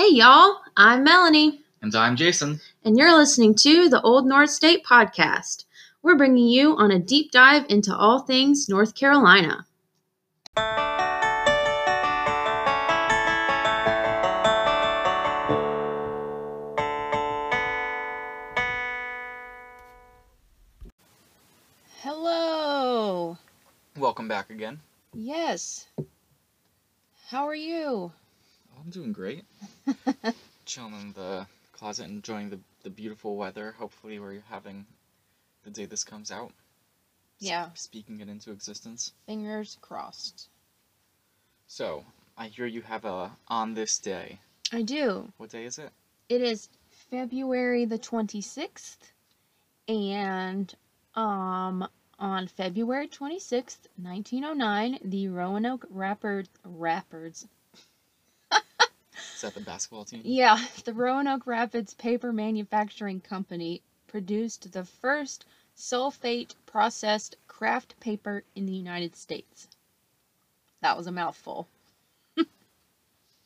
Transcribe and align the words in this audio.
Hey, 0.00 0.14
y'all, 0.14 0.62
I'm 0.78 1.04
Melanie, 1.04 1.60
And 1.82 1.94
I'm 1.94 2.16
Jason. 2.16 2.62
and 2.82 2.96
you're 2.96 3.14
listening 3.14 3.54
to 3.56 3.90
the 3.90 4.00
Old 4.00 4.24
North 4.26 4.48
State 4.48 4.82
Podcast. 4.82 5.66
We're 6.02 6.16
bringing 6.16 6.46
you 6.48 6.74
on 6.74 6.90
a 6.90 6.98
deep 6.98 7.30
dive 7.30 7.66
into 7.68 7.94
all 7.94 8.20
things 8.20 8.66
North 8.66 8.94
Carolina. 8.94 9.66
Hello. 22.02 23.36
Welcome 23.98 24.28
back 24.28 24.48
again. 24.48 24.80
Yes. 25.12 25.88
How 27.28 27.46
are 27.46 27.54
you? 27.54 28.12
I'm 28.82 28.90
doing 28.90 29.12
great. 29.12 29.44
Chilling 30.64 30.94
in 30.94 31.12
the 31.12 31.46
closet, 31.72 32.06
enjoying 32.06 32.50
the, 32.50 32.58
the 32.82 32.90
beautiful 32.90 33.36
weather. 33.36 33.74
Hopefully, 33.78 34.18
we're 34.18 34.42
having 34.48 34.86
the 35.64 35.70
day 35.70 35.84
this 35.84 36.04
comes 36.04 36.30
out. 36.30 36.52
Yeah. 37.38 37.68
Speaking 37.74 38.20
it 38.20 38.28
into 38.28 38.50
existence. 38.50 39.12
Fingers 39.26 39.78
crossed. 39.80 40.48
So, 41.66 42.04
I 42.36 42.46
hear 42.46 42.66
you 42.66 42.82
have 42.82 43.04
a 43.04 43.32
on 43.48 43.74
this 43.74 43.98
day. 43.98 44.40
I 44.72 44.82
do. 44.82 45.32
What 45.36 45.50
day 45.50 45.64
is 45.64 45.78
it? 45.78 45.90
It 46.28 46.40
is 46.42 46.68
February 47.10 47.84
the 47.84 47.98
26th 47.98 48.98
and 49.88 50.74
um 51.14 51.86
on 52.18 52.46
February 52.48 53.08
26th, 53.08 53.88
1909, 53.96 54.98
the 55.02 55.28
Roanoke 55.28 55.86
Rapper 55.88 56.44
Rapids. 56.64 57.48
Is 59.40 59.44
that 59.44 59.54
the 59.54 59.60
basketball 59.60 60.04
team? 60.04 60.20
Yeah, 60.22 60.62
the 60.84 60.92
Roanoke 60.92 61.46
Rapids 61.46 61.94
Paper 61.94 62.30
Manufacturing 62.30 63.22
Company 63.22 63.80
produced 64.06 64.70
the 64.70 64.84
first 64.84 65.46
sulfate 65.74 66.54
processed 66.66 67.36
kraft 67.48 67.98
paper 68.00 68.44
in 68.54 68.66
the 68.66 68.74
United 68.74 69.16
States. 69.16 69.66
That 70.82 70.94
was 70.94 71.06
a 71.06 71.10
mouthful. 71.10 71.68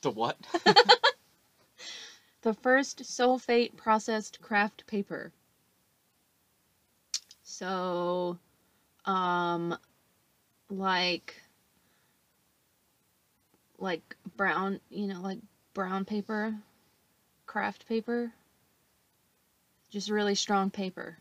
The 0.03 0.11
what? 0.11 0.37
the 2.43 2.55
first 2.55 3.05
sulfate 3.05 3.77
processed 3.77 4.41
kraft 4.41 4.89
paper. 4.89 5.31
So, 7.45 8.37
um, 9.05 9.79
like, 10.69 11.41
like 13.79 14.17
brown, 14.37 14.81
you 14.91 15.07
know, 15.07 15.21
like 15.21 15.39
brown 15.75 16.05
paper, 16.05 16.55
kraft 17.47 17.87
paper, 17.87 18.33
just 19.91 20.09
really 20.09 20.35
strong 20.35 20.71
paper. 20.71 21.19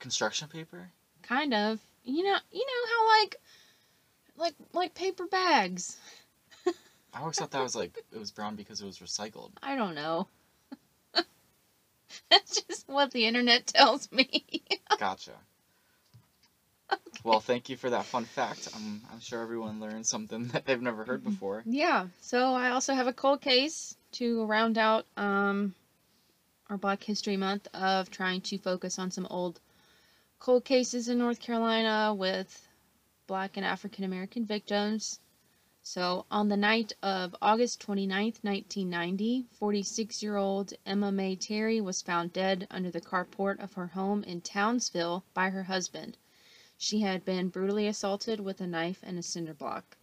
Construction 0.00 0.48
paper? 0.48 0.90
Kind 1.22 1.54
of, 1.54 1.80
you 2.04 2.22
know, 2.24 2.36
you 2.52 2.66
know 2.66 2.88
how 2.90 3.20
like, 3.20 3.36
like, 4.36 4.54
like 4.72 4.94
paper 4.94 5.26
bags. 5.26 5.96
I 7.14 7.20
always 7.20 7.36
thought 7.36 7.50
that 7.52 7.62
was 7.62 7.74
like 7.74 7.96
it 8.12 8.18
was 8.18 8.30
brown 8.30 8.54
because 8.54 8.80
it 8.80 8.86
was 8.86 8.98
recycled. 8.98 9.50
I 9.62 9.76
don't 9.76 9.94
know. 9.94 10.28
That's 12.30 12.62
just 12.62 12.88
what 12.88 13.12
the 13.12 13.26
internet 13.26 13.66
tells 13.66 14.10
me. 14.12 14.44
Gotcha. 14.98 15.32
Well, 17.24 17.40
thank 17.40 17.68
you 17.68 17.76
for 17.76 17.90
that 17.90 18.06
fun 18.06 18.24
fact. 18.24 18.68
I'm, 18.74 19.02
I'm 19.12 19.20
sure 19.20 19.42
everyone 19.42 19.80
learned 19.80 20.06
something 20.06 20.46
that 20.52 20.64
they've 20.64 20.80
never 20.80 21.04
heard 21.04 21.24
before. 21.24 21.62
Yeah. 21.66 22.06
So 22.20 22.54
I 22.54 22.70
also 22.70 22.94
have 22.94 23.06
a 23.06 23.12
cold 23.12 23.40
case 23.40 23.96
to 24.12 24.44
round 24.46 24.78
out 24.78 25.04
um, 25.16 25.74
our 26.70 26.78
Black 26.78 27.02
History 27.02 27.36
Month 27.36 27.68
of 27.74 28.10
trying 28.10 28.40
to 28.42 28.58
focus 28.58 28.98
on 28.98 29.10
some 29.10 29.26
old 29.30 29.60
cold 30.38 30.64
cases 30.64 31.08
in 31.08 31.18
North 31.18 31.40
Carolina 31.40 32.14
with 32.14 32.68
Black 33.26 33.56
and 33.56 33.66
African 33.66 34.04
American 34.04 34.46
victims. 34.46 35.20
So 35.82 36.24
on 36.30 36.48
the 36.48 36.56
night 36.56 36.92
of 37.02 37.34
August 37.42 37.80
29th, 37.86 38.42
1990, 38.44 39.46
46 39.52 40.22
year 40.22 40.36
old 40.36 40.72
Emma 40.86 41.10
Mae 41.10 41.34
Terry 41.34 41.80
was 41.80 42.00
found 42.00 42.32
dead 42.32 42.66
under 42.70 42.90
the 42.90 43.00
carport 43.00 43.58
of 43.58 43.74
her 43.74 43.88
home 43.88 44.22
in 44.24 44.40
Townsville 44.40 45.24
by 45.34 45.50
her 45.50 45.64
husband. 45.64 46.16
She 46.78 47.00
had 47.00 47.24
been 47.24 47.48
brutally 47.48 47.86
assaulted 47.88 48.40
with 48.40 48.60
a 48.60 48.66
knife 48.66 49.00
and 49.02 49.18
a 49.18 49.22
cinder 49.22 49.52
block 49.52 49.96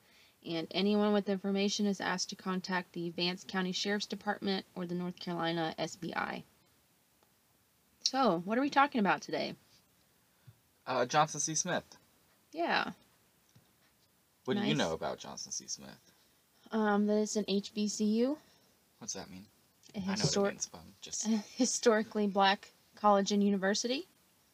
and 0.45 0.67
anyone 0.71 1.11
with 1.13 1.27
information 1.29 1.87
is 1.87 1.99
asked 1.99 2.29
to 2.29 2.35
contact 2.35 2.93
the 2.93 3.09
Vance 3.09 3.43
County 3.43 3.71
Sheriff's 3.71 4.05
Department 4.05 4.65
or 4.75 4.85
the 4.85 4.93
North 4.93 5.17
Carolina 5.19 5.73
SBI. 5.79 6.43
So, 8.03 8.41
what 8.45 8.57
are 8.57 8.61
we 8.61 8.69
talking 8.69 8.99
about 8.99 9.21
today? 9.21 9.55
Uh, 10.85 11.05
Johnson 11.07 11.39
C. 11.39 11.55
Smith. 11.55 11.83
Yeah, 12.51 12.91
What 14.45 14.55
do 14.57 14.63
you 14.63 14.75
know 14.75 14.93
about 14.93 15.17
Johnson 15.17 15.51
C. 15.51 15.65
Smith? 15.67 15.89
um, 16.71 17.07
that 17.07 17.17
is 17.17 17.35
an 17.37 17.45
HBCU, 17.45 18.37
What's 18.99 19.13
that 19.13 19.29
mean? 19.29 19.45
a, 19.95 19.99
I 19.99 20.01
know 20.01 20.07
what 20.09 20.19
it 20.19 20.25
histor- 20.27 20.49
means, 20.51 20.69
but 20.71 20.77
I'm 20.79 20.93
just 21.01 21.25
a 21.27 21.29
historically 21.55 22.27
black 22.27 22.71
college 22.95 23.31
and 23.31 23.43
university. 23.43 24.07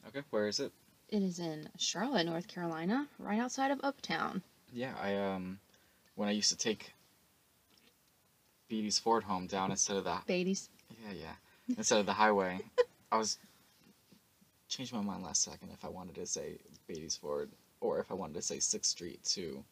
okay. 0.07 0.21
Where 0.29 0.47
is 0.47 0.59
it? 0.61 0.71
It 1.11 1.22
is 1.22 1.39
in 1.39 1.67
Charlotte, 1.77 2.25
North 2.25 2.47
Carolina, 2.47 3.07
right 3.19 3.39
outside 3.39 3.69
of 3.69 3.79
Uptown. 3.83 4.41
Yeah, 4.72 4.94
I 5.01 5.17
um, 5.17 5.59
when 6.16 6.29
I 6.29 6.31
used 6.31 6.49
to 6.51 6.57
take 6.57 6.94
Beatties 8.69 8.99
Ford 8.99 9.23
home 9.25 9.45
down 9.47 9.71
instead 9.71 9.97
of 9.97 10.05
the 10.05 10.17
Beatties. 10.25 10.69
yeah 11.05 11.11
yeah 11.13 11.33
instead 11.77 12.00
of 12.00 12.05
the 12.05 12.13
highway, 12.13 12.61
I 13.11 13.17
was 13.17 13.38
changed 14.69 14.94
my 14.94 15.01
mind 15.01 15.23
last 15.23 15.44
second 15.44 15.71
if 15.73 15.83
I 15.83 15.89
wanted 15.89 16.16
to 16.16 16.25
say 16.25 16.59
Beatties 16.89 17.17
Ford 17.19 17.50
or 17.81 18.00
if 18.00 18.09
I 18.09 18.13
wanted 18.13 18.35
to 18.35 18.41
say 18.41 18.59
Sixth 18.59 18.91
Street 18.91 19.21
too. 19.25 19.63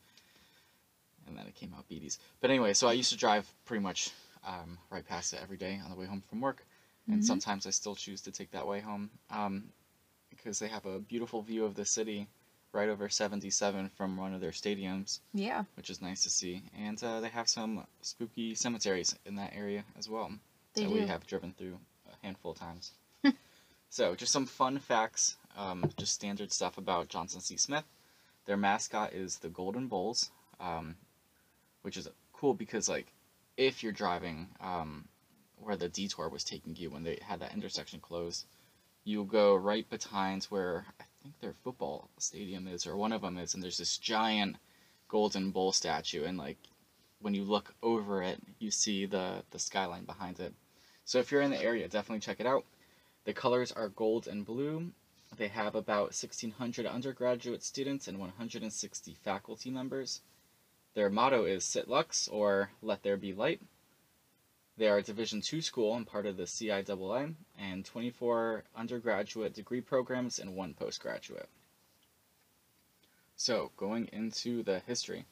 And 1.25 1.37
then 1.37 1.45
it 1.45 1.55
came 1.55 1.73
out 1.77 1.87
Beatties. 1.87 2.17
But 2.41 2.49
anyway, 2.49 2.73
so 2.73 2.87
I 2.89 2.93
used 2.93 3.11
to 3.11 3.17
drive 3.17 3.49
pretty 3.63 3.83
much 3.83 4.09
um, 4.45 4.77
right 4.89 5.07
past 5.07 5.31
it 5.33 5.39
every 5.41 5.57
day 5.57 5.79
on 5.83 5.89
the 5.89 5.95
way 5.95 6.05
home 6.05 6.23
from 6.27 6.41
work, 6.41 6.65
and 7.07 7.21
Mhm. 7.21 7.23
sometimes 7.23 7.65
I 7.67 7.69
still 7.69 7.95
choose 7.95 8.19
to 8.21 8.31
take 8.31 8.51
that 8.51 8.65
way 8.67 8.79
home 8.81 9.09
um, 9.29 9.71
because 10.41 10.59
they 10.59 10.67
have 10.67 10.85
a 10.85 10.99
beautiful 10.99 11.41
view 11.41 11.65
of 11.65 11.75
the 11.75 11.85
city 11.85 12.27
right 12.71 12.89
over 12.89 13.09
77 13.09 13.89
from 13.97 14.15
one 14.17 14.33
of 14.33 14.41
their 14.41 14.51
stadiums, 14.51 15.19
Yeah, 15.33 15.63
which 15.75 15.89
is 15.89 16.01
nice 16.01 16.23
to 16.23 16.29
see. 16.29 16.61
And 16.77 17.01
uh, 17.03 17.19
they 17.19 17.29
have 17.29 17.49
some 17.49 17.85
spooky 18.01 18.53
cemeteries 18.55 19.15
in 19.25 19.35
that 19.35 19.53
area 19.55 19.83
as 19.97 20.07
well 20.07 20.31
they 20.75 20.83
that 20.83 20.89
do. 20.89 20.93
we 20.93 21.01
have 21.07 21.25
driven 21.25 21.53
through 21.57 21.79
a 22.11 22.25
handful 22.25 22.51
of 22.51 22.59
times. 22.59 22.91
so, 23.89 24.13
just 24.15 24.31
some 24.31 24.45
fun 24.45 24.77
facts, 24.77 25.37
um, 25.57 25.89
just 25.97 26.13
standard 26.13 26.51
stuff 26.51 26.77
about 26.77 27.09
Johnson 27.09 27.41
C. 27.41 27.57
Smith. 27.57 27.85
Their 28.45 28.57
mascot 28.57 29.13
is 29.13 29.37
the 29.37 29.49
Golden 29.49 29.87
Bulls, 29.87 30.29
um, 30.59 30.95
which 31.81 31.97
is 31.97 32.07
cool 32.33 32.53
because, 32.53 32.87
like, 32.87 33.11
if 33.57 33.81
you're 33.83 33.91
driving 33.91 34.47
um, 34.61 35.05
where 35.57 35.75
the 35.75 35.89
detour 35.89 36.29
was 36.29 36.43
taking 36.43 36.75
you 36.75 36.89
when 36.91 37.03
they 37.03 37.17
had 37.21 37.39
that 37.41 37.53
intersection 37.53 37.99
closed, 37.99 38.45
you 39.09 39.23
go 39.23 39.55
right 39.55 39.89
behind 39.89 40.43
where 40.45 40.85
I 40.99 41.03
think 41.21 41.39
their 41.39 41.55
football 41.63 42.09
stadium 42.19 42.67
is, 42.67 42.85
or 42.85 42.95
one 42.95 43.11
of 43.11 43.21
them 43.21 43.37
is, 43.39 43.53
and 43.53 43.63
there's 43.63 43.79
this 43.79 43.97
giant 43.97 44.57
Golden 45.07 45.49
Bull 45.49 45.71
statue, 45.71 46.25
and 46.25 46.37
like 46.37 46.57
when 47.19 47.33
you 47.33 47.43
look 47.43 47.73
over 47.81 48.21
it, 48.21 48.39
you 48.59 48.69
see 48.69 49.07
the 49.07 49.43
the 49.49 49.57
skyline 49.57 50.05
behind 50.05 50.39
it. 50.39 50.53
So 51.05 51.17
if 51.17 51.31
you're 51.31 51.41
in 51.41 51.49
the 51.49 51.61
area, 51.61 51.87
definitely 51.87 52.19
check 52.19 52.39
it 52.39 52.45
out. 52.45 52.65
The 53.25 53.33
colors 53.33 53.71
are 53.71 53.89
gold 53.89 54.27
and 54.27 54.45
blue. 54.45 54.91
They 55.35 55.47
have 55.47 55.73
about 55.75 56.13
1,600 56.13 56.85
undergraduate 56.85 57.63
students 57.63 58.07
and 58.07 58.19
160 58.19 59.17
faculty 59.23 59.71
members. 59.71 60.21
Their 60.93 61.09
motto 61.09 61.45
is 61.45 61.63
Sit 61.63 61.87
Lux 61.87 62.27
or 62.27 62.71
Let 62.81 63.03
There 63.03 63.17
Be 63.17 63.33
Light. 63.33 63.61
They 64.79 64.87
are 64.87 64.99
a 64.99 65.03
Division 65.03 65.41
II 65.51 65.59
school 65.59 65.93
and 65.97 66.07
part 66.07 66.25
of 66.25 66.37
the 66.37 66.43
CIAA, 66.43 67.35
and 67.59 67.83
24 67.83 68.63
undergraduate 68.77 69.53
degree 69.53 69.81
programs 69.81 70.39
and 70.39 70.55
one 70.55 70.73
postgraduate. 70.73 71.49
So, 73.35 73.71
going 73.75 74.07
into 74.13 74.63
the 74.63 74.79
history. 74.79 75.25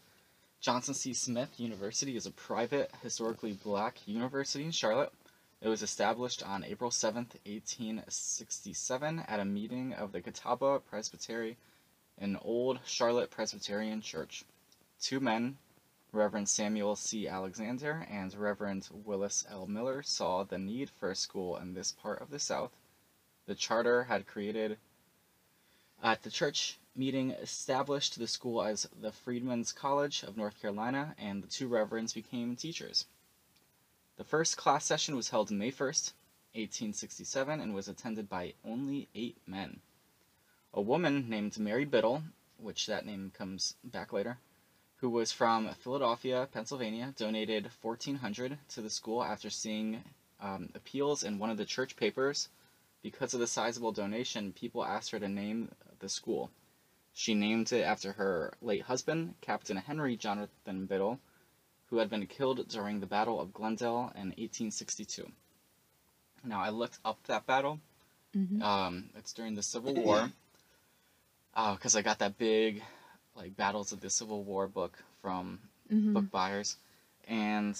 Johnson 0.59 0.93
C. 0.93 1.13
Smith 1.13 1.61
University 1.61 2.17
is 2.17 2.25
a 2.25 2.31
private, 2.31 2.91
historically 3.01 3.53
black 3.53 4.05
university 4.05 4.65
in 4.65 4.71
Charlotte. 4.71 5.13
It 5.61 5.69
was 5.69 5.81
established 5.81 6.43
on 6.43 6.65
April 6.65 6.91
7th, 6.91 7.39
1867, 7.45 9.19
at 9.29 9.39
a 9.39 9.45
meeting 9.45 9.93
of 9.93 10.11
the 10.11 10.19
Catawba 10.19 10.81
Presbytery 10.81 11.55
an 12.17 12.37
Old 12.41 12.79
Charlotte 12.85 13.31
Presbyterian 13.31 14.01
Church. 14.01 14.43
Two 14.99 15.21
men, 15.21 15.57
Reverend 16.13 16.47
Samuel 16.47 16.95
C. 16.95 17.27
Alexander 17.27 18.07
and 18.09 18.33
Reverend 18.33 18.87
Willis 18.91 19.45
L. 19.49 19.67
Miller, 19.67 20.01
saw 20.01 20.43
the 20.43 20.57
need 20.57 20.89
for 20.89 21.11
a 21.11 21.15
school 21.15 21.57
in 21.57 21.73
this 21.73 21.91
part 21.91 22.21
of 22.21 22.31
the 22.31 22.39
South. 22.39 22.71
The 23.45 23.55
charter 23.55 24.05
had 24.05 24.25
created 24.25 24.77
at 26.01 26.23
the 26.23 26.31
church 26.31 26.77
meeting 26.95 27.31
established 27.31 28.17
the 28.17 28.27
school 28.27 28.63
as 28.63 28.87
the 28.99 29.11
Freedmen's 29.11 29.71
College 29.71 30.23
of 30.23 30.37
North 30.37 30.59
Carolina, 30.61 31.13
and 31.17 31.43
the 31.43 31.47
two 31.47 31.67
reverends 31.67 32.13
became 32.13 32.55
teachers. 32.55 33.05
The 34.17 34.23
first 34.23 34.57
class 34.57 34.85
session 34.85 35.15
was 35.15 35.29
held 35.29 35.51
May 35.51 35.71
1st, 35.71 36.13
1867, 36.53 37.59
and 37.59 37.75
was 37.75 37.87
attended 37.87 38.29
by 38.29 38.53
only 38.65 39.09
eight 39.13 39.37
men. 39.45 39.81
A 40.73 40.81
woman 40.81 41.29
named 41.29 41.59
Mary 41.59 41.85
Biddle, 41.85 42.23
which 42.57 42.87
that 42.87 43.05
name 43.05 43.31
comes 43.37 43.75
back 43.83 44.11
later, 44.11 44.37
who 44.97 45.09
was 45.09 45.31
from 45.31 45.69
Philadelphia, 45.79 46.47
Pennsylvania, 46.51 47.13
donated 47.15 47.69
1400 47.81 48.57
to 48.69 48.81
the 48.81 48.89
school 48.89 49.23
after 49.23 49.49
seeing 49.49 50.03
um, 50.41 50.69
appeals 50.75 51.23
in 51.23 51.39
one 51.39 51.49
of 51.49 51.57
the 51.57 51.65
church 51.65 51.95
papers. 51.95 52.49
Because 53.03 53.33
of 53.33 53.39
the 53.39 53.47
sizable 53.47 53.91
donation, 53.91 54.53
people 54.53 54.83
asked 54.83 55.11
her 55.11 55.19
to 55.19 55.27
name 55.27 55.69
the 55.99 56.09
school. 56.09 56.49
She 57.13 57.33
named 57.33 57.71
it 57.71 57.81
after 57.81 58.13
her 58.13 58.53
late 58.61 58.83
husband, 58.83 59.35
Captain 59.41 59.77
Henry 59.77 60.15
Jonathan 60.17 60.85
Biddle, 60.85 61.19
who 61.89 61.97
had 61.97 62.09
been 62.09 62.25
killed 62.27 62.67
during 62.67 62.99
the 62.99 63.05
Battle 63.05 63.39
of 63.39 63.53
Glendale 63.53 64.11
in 64.15 64.33
1862. 64.37 65.31
Now, 66.43 66.61
I 66.61 66.69
looked 66.69 66.99
up 67.05 67.17
that 67.27 67.45
battle. 67.45 67.79
Mm-hmm. 68.35 68.61
Um, 68.61 69.09
it's 69.15 69.33
during 69.33 69.55
the 69.55 69.63
Civil 69.63 69.93
War. 69.93 70.31
Because 71.73 71.95
I 71.95 72.03
got 72.03 72.19
that 72.19 72.37
big, 72.37 72.83
like, 73.37 73.55
Battles 73.55 73.91
of 73.91 74.01
the 74.01 74.09
Civil 74.09 74.43
War 74.43 74.67
book 74.67 74.97
from 75.21 75.59
mm-hmm. 75.91 76.13
book 76.13 76.31
buyers. 76.31 76.77
And 77.27 77.77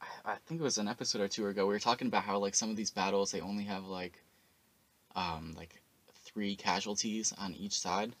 I, 0.00 0.32
I 0.32 0.36
think 0.46 0.60
it 0.60 0.64
was 0.64 0.78
an 0.78 0.88
episode 0.88 1.22
or 1.22 1.28
two 1.28 1.46
ago, 1.46 1.66
we 1.66 1.74
were 1.74 1.80
talking 1.80 2.08
about 2.08 2.24
how, 2.24 2.38
like, 2.38 2.54
some 2.54 2.70
of 2.70 2.76
these 2.76 2.90
battles, 2.90 3.30
they 3.30 3.40
only 3.40 3.64
have, 3.64 3.84
like, 3.84 4.22
um, 5.16 5.54
like, 5.56 5.80
three 6.24 6.56
casualties 6.56 7.32
on 7.38 7.54
each 7.54 7.78
side. 7.78 8.12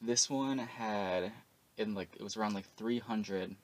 This 0.00 0.28
one 0.28 0.58
had, 0.58 1.32
in, 1.78 1.94
like, 1.94 2.14
it 2.16 2.22
was 2.22 2.36
around, 2.36 2.54
like, 2.54 2.68
300 2.76 3.56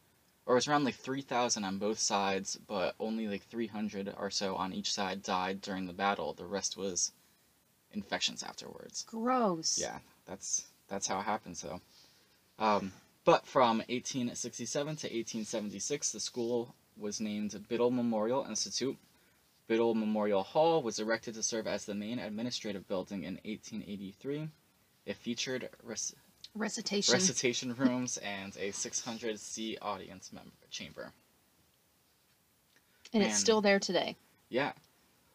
or 0.46 0.54
it 0.54 0.56
was 0.56 0.66
around 0.68 0.82
like 0.82 0.96
3,000 0.96 1.62
on 1.62 1.78
both 1.78 2.00
sides, 2.00 2.58
but 2.66 2.96
only 2.98 3.28
like 3.28 3.44
300 3.44 4.12
or 4.18 4.30
so 4.30 4.56
on 4.56 4.72
each 4.72 4.92
side 4.92 5.22
died 5.22 5.60
during 5.60 5.86
the 5.86 5.92
battle. 5.92 6.32
The 6.32 6.44
rest 6.44 6.76
was 6.76 7.12
infections 7.92 8.42
afterwards. 8.42 9.04
Gross. 9.08 9.78
Yeah, 9.80 9.98
that's 10.26 10.66
that's 10.88 11.06
how 11.06 11.20
it 11.20 11.24
happens 11.24 11.62
though. 11.62 11.80
Um, 12.60 12.92
but 13.24 13.46
from 13.46 13.78
1867 13.78 14.86
to 14.96 15.06
1876, 15.06 16.12
the 16.12 16.20
school 16.20 16.74
was 16.96 17.20
named 17.20 17.58
Biddle 17.68 17.90
Memorial 17.90 18.44
Institute. 18.48 18.96
Biddle 19.66 19.94
Memorial 19.94 20.42
Hall 20.42 20.82
was 20.82 20.98
erected 20.98 21.34
to 21.34 21.42
serve 21.42 21.66
as 21.66 21.84
the 21.86 21.94
main 21.94 22.18
administrative 22.18 22.86
building 22.88 23.22
in 23.24 23.34
1883. 23.44 24.48
It 25.06 25.16
featured 25.16 25.68
res- 25.82 26.14
Recitation. 26.54 27.12
recitation 27.14 27.74
rooms 27.78 28.18
and 28.18 28.56
a 28.58 28.72
600 28.72 29.38
seat 29.38 29.78
audience 29.80 30.32
member 30.32 30.50
chamber. 30.70 31.12
and 33.12 33.22
man. 33.22 33.30
it's 33.30 33.38
still 33.40 33.60
there 33.60 33.78
today. 33.78 34.16
Yeah. 34.48 34.72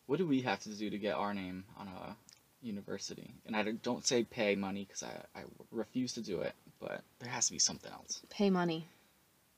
What 0.08 0.20
do 0.20 0.28
we 0.28 0.42
have 0.42 0.60
to 0.62 0.70
do 0.70 0.90
to 0.90 0.98
get 0.98 1.16
our 1.16 1.34
name 1.34 1.64
on 1.80 1.88
a 1.88 2.16
university? 2.62 3.34
And 3.46 3.56
I 3.56 3.64
don't- 3.64 3.82
don't 3.82 4.06
say 4.06 4.24
pay 4.24 4.56
money 4.56 4.84
because 4.86 5.02
I, 5.04 5.40
I 5.40 5.44
refuse 5.72 6.14
to 6.14 6.22
do 6.22 6.42
it, 6.42 6.54
but 6.86 7.02
there 7.20 7.30
has 7.30 7.48
to 7.48 7.52
be 7.52 7.60
something 7.60 7.92
else. 7.92 8.22
Pay 8.30 8.50
money. 8.50 8.88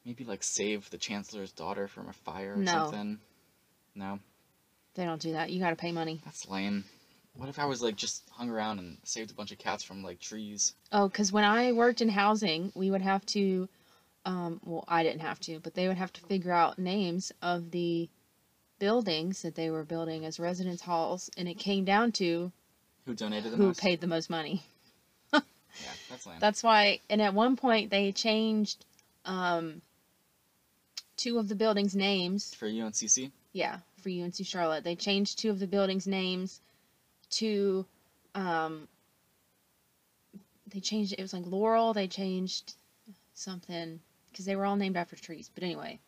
Maybe 0.05 0.23
like 0.23 0.43
save 0.43 0.89
the 0.89 0.97
chancellor's 0.97 1.51
daughter 1.51 1.87
from 1.87 2.07
a 2.07 2.13
fire 2.13 2.53
or 2.57 2.63
No. 2.63 2.71
something. 2.71 3.19
No, 3.95 4.19
They 4.93 5.03
don't 5.05 5.21
do 5.21 5.31
that. 5.33 5.49
You 5.51 5.59
got 5.59 5.71
to 5.71 5.75
pay 5.75 5.91
money. 5.91 6.21
that's 6.23 6.47
lame. 6.47 6.85
What 7.33 7.49
if 7.49 7.59
I 7.59 7.65
was 7.65 7.81
like 7.81 7.95
just 7.95 8.23
hung 8.31 8.49
around 8.49 8.79
and 8.79 8.97
saved 9.03 9.31
a 9.31 9.33
bunch 9.33 9.51
of 9.51 9.57
cats 9.57 9.83
from 9.83 10.03
like 10.03 10.19
trees? 10.19 10.73
Oh, 10.91 11.07
because 11.09 11.31
when 11.31 11.43
I 11.43 11.71
worked 11.71 11.99
in 12.01 12.09
housing, 12.09 12.71
we 12.75 12.89
would 12.91 13.01
have 13.01 13.25
to, 13.27 13.67
um, 14.25 14.61
well, 14.63 14.85
I 14.87 15.03
didn't 15.03 15.21
have 15.21 15.39
to, 15.41 15.59
but 15.59 15.73
they 15.73 15.87
would 15.87 15.97
have 15.97 16.13
to 16.13 16.21
figure 16.21 16.51
out 16.51 16.79
names 16.79 17.31
of 17.41 17.71
the 17.71 18.07
buildings 18.79 19.41
that 19.41 19.55
they 19.55 19.69
were 19.71 19.83
building 19.83 20.23
as 20.25 20.39
residence 20.39 20.81
halls, 20.81 21.29
and 21.37 21.47
it 21.49 21.57
came 21.57 21.83
down 21.83 22.11
to 22.13 22.51
Who 23.05 23.13
donated 23.15 23.51
the 23.51 23.57
most 23.57 23.61
who 23.63 23.67
most? 23.67 23.79
paid 23.81 24.01
the 24.01 24.07
most 24.07 24.29
money. 24.29 24.63
Yeah, 25.81 25.91
that's 26.09 26.25
lame. 26.25 26.37
That's 26.39 26.63
why, 26.63 27.01
and 27.09 27.21
at 27.21 27.33
one 27.33 27.55
point 27.55 27.91
they 27.91 28.11
changed 28.11 28.85
um, 29.25 29.81
two 31.15 31.37
of 31.37 31.47
the 31.47 31.55
buildings' 31.55 31.95
names. 31.95 32.53
For 32.53 32.67
UNCC? 32.67 33.31
Yeah, 33.53 33.77
for 34.01 34.09
UNC 34.09 34.35
Charlotte, 34.43 34.83
they 34.83 34.95
changed 34.95 35.39
two 35.39 35.49
of 35.49 35.59
the 35.59 35.67
buildings' 35.67 36.07
names 36.07 36.61
to. 37.31 37.85
Um, 38.35 38.87
they 40.67 40.79
changed 40.79 41.13
it 41.13 41.21
was 41.21 41.33
like 41.33 41.45
Laurel. 41.45 41.93
They 41.93 42.07
changed 42.07 42.75
something 43.33 43.99
because 44.31 44.45
they 44.45 44.55
were 44.55 44.65
all 44.65 44.75
named 44.75 44.97
after 44.97 45.15
trees. 45.15 45.49
But 45.53 45.63
anyway, 45.63 45.99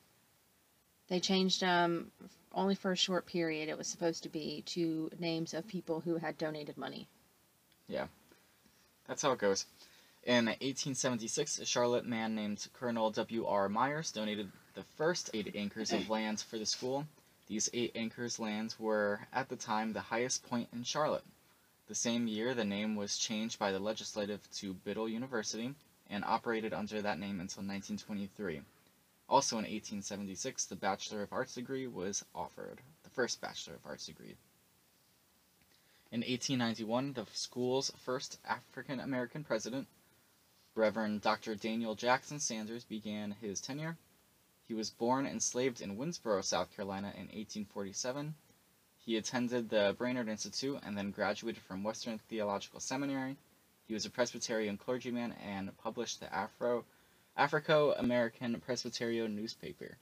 they 1.08 1.20
changed 1.20 1.64
um 1.64 2.12
only 2.54 2.76
for 2.76 2.92
a 2.92 2.98
short 2.98 3.26
period. 3.26 3.70
It 3.70 3.78
was 3.78 3.88
supposed 3.88 4.24
to 4.24 4.30
be 4.30 4.64
to 4.68 5.10
names 5.20 5.54
of 5.54 5.68
people 5.68 6.02
who 6.02 6.18
had 6.18 6.38
donated 6.38 6.78
money. 6.78 7.08
That's 9.10 9.24
how 9.24 9.32
it 9.32 9.40
goes. 9.40 9.66
In 10.24 10.46
1876, 10.46 11.58
a 11.58 11.66
Charlotte 11.66 12.06
man 12.06 12.36
named 12.36 12.68
Colonel 12.74 13.10
W.R. 13.10 13.68
Myers 13.68 14.12
donated 14.12 14.52
the 14.76 14.84
first 14.84 15.32
eight 15.34 15.52
acres 15.56 15.92
of 15.92 16.12
land 16.12 16.42
for 16.42 16.60
the 16.60 16.66
school. 16.68 17.08
These 17.48 17.72
eight 17.74 17.94
acres 17.96 18.38
lands 18.38 18.80
were, 18.80 19.22
at 19.34 19.50
the 19.50 19.56
time, 19.56 19.94
the 19.94 20.00
highest 20.00 20.48
point 20.48 20.70
in 20.72 20.84
Charlotte. 20.84 21.24
The 21.88 21.96
same 21.96 22.28
year, 22.28 22.54
the 22.54 22.64
name 22.64 22.96
was 22.96 23.18
changed 23.18 23.58
by 23.58 23.72
the 23.72 23.80
legislative 23.80 24.48
to 24.58 24.76
Biddle 24.76 25.10
University 25.10 25.74
and 26.08 26.24
operated 26.24 26.72
under 26.72 27.02
that 27.02 27.18
name 27.18 27.40
until 27.40 27.64
1923. 27.64 28.62
Also 29.28 29.56
in 29.56 29.64
1876, 29.64 30.66
the 30.66 30.76
Bachelor 30.76 31.24
of 31.24 31.34
Arts 31.34 31.56
degree 31.56 31.88
was 31.88 32.24
offered, 32.36 32.78
the 33.02 33.10
first 33.10 33.42
Bachelor 33.42 33.74
of 33.74 33.86
Arts 33.88 34.06
degree. 34.06 34.36
In 36.12 36.22
1891, 36.22 37.14
the 37.14 37.28
school's 37.34 37.92
first 37.92 38.40
African 38.44 39.00
American 39.00 39.44
president, 39.44 39.88
Reverend 40.74 41.22
Dr. 41.22 41.54
Daniel 41.54 41.94
Jackson 41.94 42.40
Sanders, 42.40 42.84
began 42.84 43.36
his 43.42 43.62
tenure. 43.62 43.96
He 44.68 44.74
was 44.74 44.90
born 44.90 45.28
enslaved 45.28 45.82
in 45.82 45.98
Winnsboro, 45.98 46.44
South 46.44 46.76
Carolina 46.76 47.10
in 47.10 47.28
1847. 47.28 48.34
He 48.98 49.18
attended 49.18 49.70
the 49.70 49.96
Brainerd 50.00 50.28
Institute 50.28 50.80
and 50.82 50.98
then 50.98 51.12
graduated 51.12 51.62
from 51.62 51.84
Western 51.84 52.18
Theological 52.18 52.80
Seminary. 52.80 53.38
He 53.88 53.94
was 53.94 54.08
a 54.08 54.10
Presbyterian 54.10 54.78
clergyman 54.78 55.34
and 55.34 55.78
published 55.78 56.22
the 56.22 56.34
Afro 56.34 56.86
Africo 57.38 57.94
American 57.94 58.60
Presbyterian 58.62 59.36
newspaper. 59.36 60.00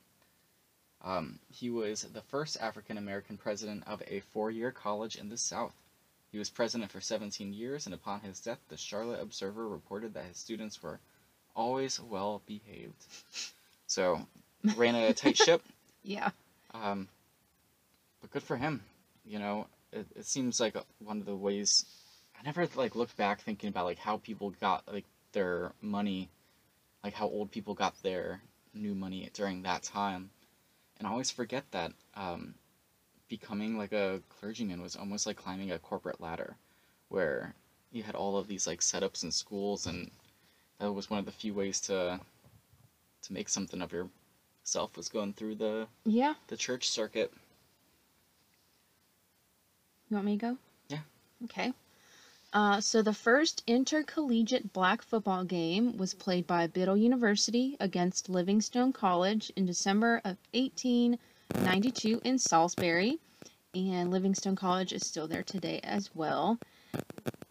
Um, 1.02 1.40
he 1.50 1.70
was 1.70 2.04
the 2.04 2.22
first 2.22 2.56
African 2.62 2.98
American 2.98 3.38
president 3.38 3.84
of 3.86 4.02
a 4.08 4.22
four 4.22 4.50
year 4.52 4.72
college 4.72 5.18
in 5.18 5.28
the 5.28 5.38
South. 5.38 5.76
He 6.32 6.38
was 6.38 6.50
president 6.50 6.92
for 6.92 7.02
17 7.02 7.54
years, 7.54 7.86
and 7.86 7.96
upon 7.96 8.22
his 8.22 8.40
death, 8.40 8.60
the 8.68 8.78
Charlotte 8.78 9.22
Observer 9.22 9.68
reported 9.68 10.14
that 10.14 10.26
his 10.26 10.38
students 10.38 10.82
were 10.84 11.00
always 11.56 12.00
well 12.00 12.42
behaved. 12.46 13.06
So, 13.88 14.28
ran 14.76 14.96
a 14.96 15.14
tight 15.14 15.38
ship, 15.38 15.62
Yeah. 16.04 16.30
um, 16.74 17.08
but 18.22 18.32
good 18.32 18.44
for 18.44 18.58
him. 18.58 18.84
You 19.26 19.40
know, 19.40 19.68
it, 19.92 20.06
it 20.16 20.26
seems 20.26 20.60
like 20.60 20.76
one 21.00 21.20
of 21.20 21.26
the 21.26 21.36
ways. 21.36 21.86
I 22.40 22.44
never 22.46 22.68
like 22.76 22.96
looked 22.96 23.18
back 23.18 23.42
thinking 23.42 23.70
about 23.70 23.86
like 23.86 23.98
how 23.98 24.18
people 24.18 24.52
got 24.62 24.84
like 24.92 25.06
their 25.32 25.72
money, 25.82 26.30
like 27.04 27.14
how 27.14 27.28
old 27.28 27.52
people 27.52 27.74
got 27.74 28.02
their 28.04 28.42
new 28.74 28.94
money 28.94 29.30
during 29.34 29.64
that 29.64 29.82
time, 29.84 30.30
and 30.98 31.08
I 31.08 31.12
always 31.12 31.32
forget 31.32 31.64
that 31.72 31.94
um, 32.16 32.54
becoming 33.28 33.78
like 33.78 33.92
a 33.92 34.22
clergyman 34.30 34.82
was 34.82 34.96
almost 34.96 35.26
like 35.26 35.38
climbing 35.38 35.72
a 35.72 35.80
corporate 35.80 36.22
ladder, 36.22 36.56
where 37.10 37.54
you 37.92 38.04
had 38.04 38.16
all 38.16 38.38
of 38.38 38.48
these 38.48 38.68
like 38.68 38.82
setups 38.82 39.24
in 39.24 39.32
schools, 39.32 39.86
and 39.86 40.12
that 40.80 40.92
was 40.92 41.10
one 41.10 41.20
of 41.20 41.26
the 41.26 41.32
few 41.32 41.54
ways 41.54 41.80
to 41.82 42.20
to 43.24 43.34
make 43.34 43.50
something 43.50 43.82
of 43.82 43.92
yourself 43.92 44.96
was 44.96 45.10
going 45.10 45.34
through 45.34 45.56
the 45.56 45.88
Yeah. 46.06 46.36
the 46.48 46.58
church 46.58 46.90
circuit. 46.90 47.32
You 50.10 50.16
want 50.16 50.26
me 50.26 50.38
to 50.38 50.46
go? 50.46 50.58
Yeah. 50.88 51.02
Okay. 51.46 51.74
Uh, 52.54 52.80
so 52.80 53.02
the 53.02 53.14
first 53.14 53.62
intercollegiate 53.68 54.72
black 54.72 55.02
football 55.02 55.44
game 55.44 55.98
was 55.98 56.14
played 56.14 56.48
by 56.48 56.66
Biddle 56.66 56.96
University 56.96 57.76
against 57.80 58.30
Livingstone 58.30 58.94
College 58.94 59.52
in 59.58 59.66
December 59.66 60.22
of 60.24 60.38
1892 61.54 62.22
in 62.24 62.38
Salisbury, 62.38 63.20
and 63.74 64.12
Livingstone 64.12 64.56
College 64.56 64.94
is 64.94 65.06
still 65.06 65.28
there 65.28 65.44
today 65.44 65.80
as 65.84 66.10
well. 66.14 66.58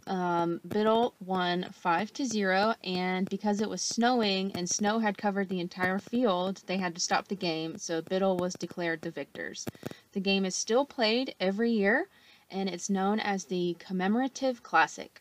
Um, 0.07 0.61
Biddle 0.67 1.15
won 1.21 1.67
five 1.73 2.12
to 2.15 2.25
zero, 2.25 2.75
and 2.85 3.29
because 3.29 3.61
it 3.61 3.69
was 3.69 3.83
snowing 3.83 4.53
and 4.53 4.69
snow 4.69 4.99
had 4.99 5.19
covered 5.19 5.49
the 5.49 5.61
entire 5.61 5.99
field, 5.99 6.62
they 6.67 6.76
had 6.76 6.95
to 6.95 7.00
stop 7.00 7.29
the 7.29 7.35
game. 7.35 7.79
So 7.79 8.03
Biddle 8.03 8.37
was 8.37 8.55
declared 8.55 9.03
the 9.03 9.11
victors. 9.11 9.67
The 10.12 10.21
game 10.21 10.45
is 10.45 10.55
still 10.55 10.85
played 10.85 11.35
every 11.41 11.73
year 11.73 12.09
and 12.50 12.69
it's 12.69 12.88
known 12.88 13.19
as 13.19 13.45
the 13.45 13.76
Commemorative 13.79 14.62
Classic. 14.62 15.21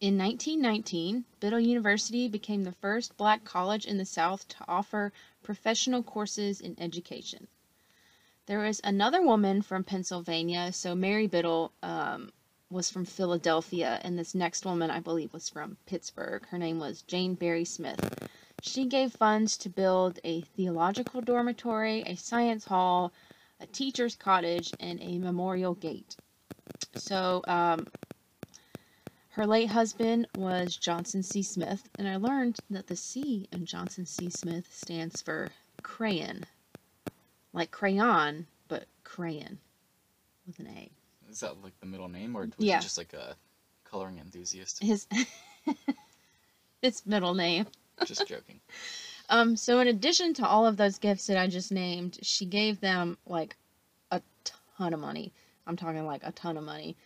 In 0.00 0.16
1919, 0.16 1.24
Biddle 1.40 1.58
University 1.58 2.28
became 2.28 2.62
the 2.62 2.70
first 2.70 3.16
black 3.16 3.42
college 3.42 3.84
in 3.84 3.98
the 3.98 4.04
South 4.04 4.46
to 4.46 4.64
offer 4.68 5.12
professional 5.42 6.04
courses 6.04 6.60
in 6.60 6.78
education. 6.78 7.48
there 8.46 8.60
was 8.60 8.80
another 8.84 9.20
woman 9.20 9.60
from 9.60 9.82
Pennsylvania. 9.82 10.72
So 10.72 10.94
Mary 10.94 11.26
Biddle 11.26 11.72
um, 11.82 12.30
was 12.70 12.88
from 12.88 13.04
Philadelphia, 13.06 14.00
and 14.04 14.16
this 14.16 14.36
next 14.36 14.64
woman, 14.64 14.88
I 14.88 15.00
believe, 15.00 15.32
was 15.32 15.48
from 15.48 15.78
Pittsburgh. 15.84 16.46
Her 16.46 16.58
name 16.58 16.78
was 16.78 17.02
Jane 17.02 17.34
Berry 17.34 17.64
Smith. 17.64 18.30
She 18.62 18.86
gave 18.86 19.12
funds 19.12 19.56
to 19.56 19.68
build 19.68 20.20
a 20.22 20.42
theological 20.42 21.22
dormitory, 21.22 22.02
a 22.06 22.14
science 22.14 22.66
hall, 22.66 23.12
a 23.58 23.66
teacher's 23.66 24.14
cottage, 24.14 24.72
and 24.78 25.02
a 25.02 25.18
memorial 25.18 25.74
gate. 25.74 26.14
So, 26.94 27.42
um, 27.48 27.88
her 29.38 29.46
late 29.46 29.68
husband 29.68 30.26
was 30.36 30.76
Johnson 30.76 31.22
C. 31.22 31.42
Smith, 31.44 31.88
and 31.96 32.08
I 32.08 32.16
learned 32.16 32.58
that 32.70 32.88
the 32.88 32.96
C 32.96 33.46
in 33.52 33.66
Johnson 33.66 34.04
C. 34.04 34.28
Smith 34.30 34.66
stands 34.72 35.22
for 35.22 35.50
crayon. 35.82 36.44
Like 37.52 37.70
crayon, 37.70 38.46
but 38.66 38.86
crayon 39.04 39.58
with 40.46 40.58
an 40.58 40.66
A. 40.66 40.90
Is 41.30 41.38
that 41.40 41.62
like 41.62 41.78
the 41.78 41.86
middle 41.86 42.08
name, 42.08 42.36
or 42.36 42.42
was 42.42 42.52
Yeah. 42.58 42.78
he 42.78 42.82
just 42.82 42.98
like 42.98 43.12
a 43.12 43.36
coloring 43.84 44.18
enthusiast? 44.18 44.82
His 44.82 45.06
its 46.82 47.06
middle 47.06 47.34
name. 47.34 47.66
just 48.04 48.26
joking. 48.26 48.60
Um, 49.30 49.56
so 49.56 49.78
in 49.80 49.88
addition 49.88 50.32
to 50.34 50.46
all 50.48 50.66
of 50.66 50.78
those 50.78 50.96
gifts 50.98 51.26
that 51.26 51.36
I 51.36 51.48
just 51.48 51.70
named, 51.70 52.18
she 52.22 52.46
gave 52.46 52.80
them 52.80 53.18
like 53.26 53.56
a 54.10 54.22
ton 54.76 54.94
of 54.94 55.00
money. 55.00 55.34
I'm 55.66 55.76
talking 55.76 56.06
like 56.06 56.22
a 56.24 56.32
ton 56.32 56.56
of 56.56 56.64
money. 56.64 56.96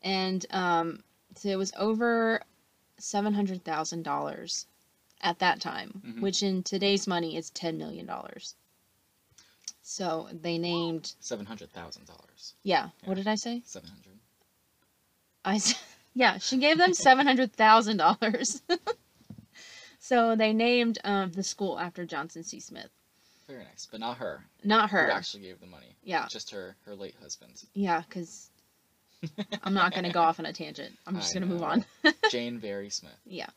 And 0.00 0.46
um, 0.50 1.02
so 1.36 1.48
it 1.48 1.56
was 1.56 1.72
over 1.78 2.42
seven 2.98 3.34
hundred 3.34 3.64
thousand 3.64 4.02
dollars 4.02 4.66
at 5.20 5.38
that 5.38 5.60
time, 5.60 6.02
Mhm. 6.04 6.20
which 6.20 6.42
in 6.42 6.62
today's 6.62 7.06
money 7.06 7.36
is 7.36 7.50
ten 7.50 7.78
million 7.78 8.06
dollars. 8.06 8.54
So 9.82 10.28
they 10.32 10.58
named 10.58 11.14
Seven 11.20 11.46
hundred 11.46 11.72
thousand 11.72 12.06
dollars. 12.06 12.54
yeah, 12.62 12.90
what 13.04 13.14
did 13.14 13.26
I 13.26 13.34
say? 13.34 13.62
Seven 13.64 13.88
hundred. 13.88 14.18
I 15.44 15.60
yeah, 16.14 16.38
she 16.38 16.58
gave 16.58 16.78
them 16.78 16.94
seven 17.08 17.26
hundred 17.26 17.52
thousand 17.52 17.96
dollars. 17.96 18.62
so 19.98 20.36
they 20.36 20.52
named 20.52 20.98
um, 21.04 21.32
the 21.32 21.42
school 21.42 21.78
after 21.78 22.04
Johnson 22.04 22.44
C. 22.44 22.60
Smith, 22.60 22.90
Very 23.48 23.64
nice, 23.64 23.86
but 23.90 23.98
not 24.00 24.18
her. 24.18 24.44
not 24.64 24.90
Who 24.90 24.96
her. 24.98 25.10
actually 25.10 25.42
gave 25.44 25.60
the 25.60 25.66
money? 25.66 25.96
Yeah, 26.04 26.26
Just 26.28 26.50
her, 26.50 26.76
her 26.84 26.94
late 26.94 27.14
husband, 27.20 27.62
yeah, 27.74 28.02
because 28.08 28.50
I'm 29.62 29.74
not 29.74 29.94
gonna 29.94 30.12
go 30.12 30.20
off 30.20 30.38
on 30.38 30.46
a 30.46 30.52
tangent. 30.52 30.96
I'm 31.06 31.16
just 31.16 31.34
gonna 31.34 31.46
move 31.46 31.62
on. 31.62 31.84
Jane 32.30 32.58
Berry 32.58 32.90
Smith. 32.90 33.16
Yeah. 33.24 33.48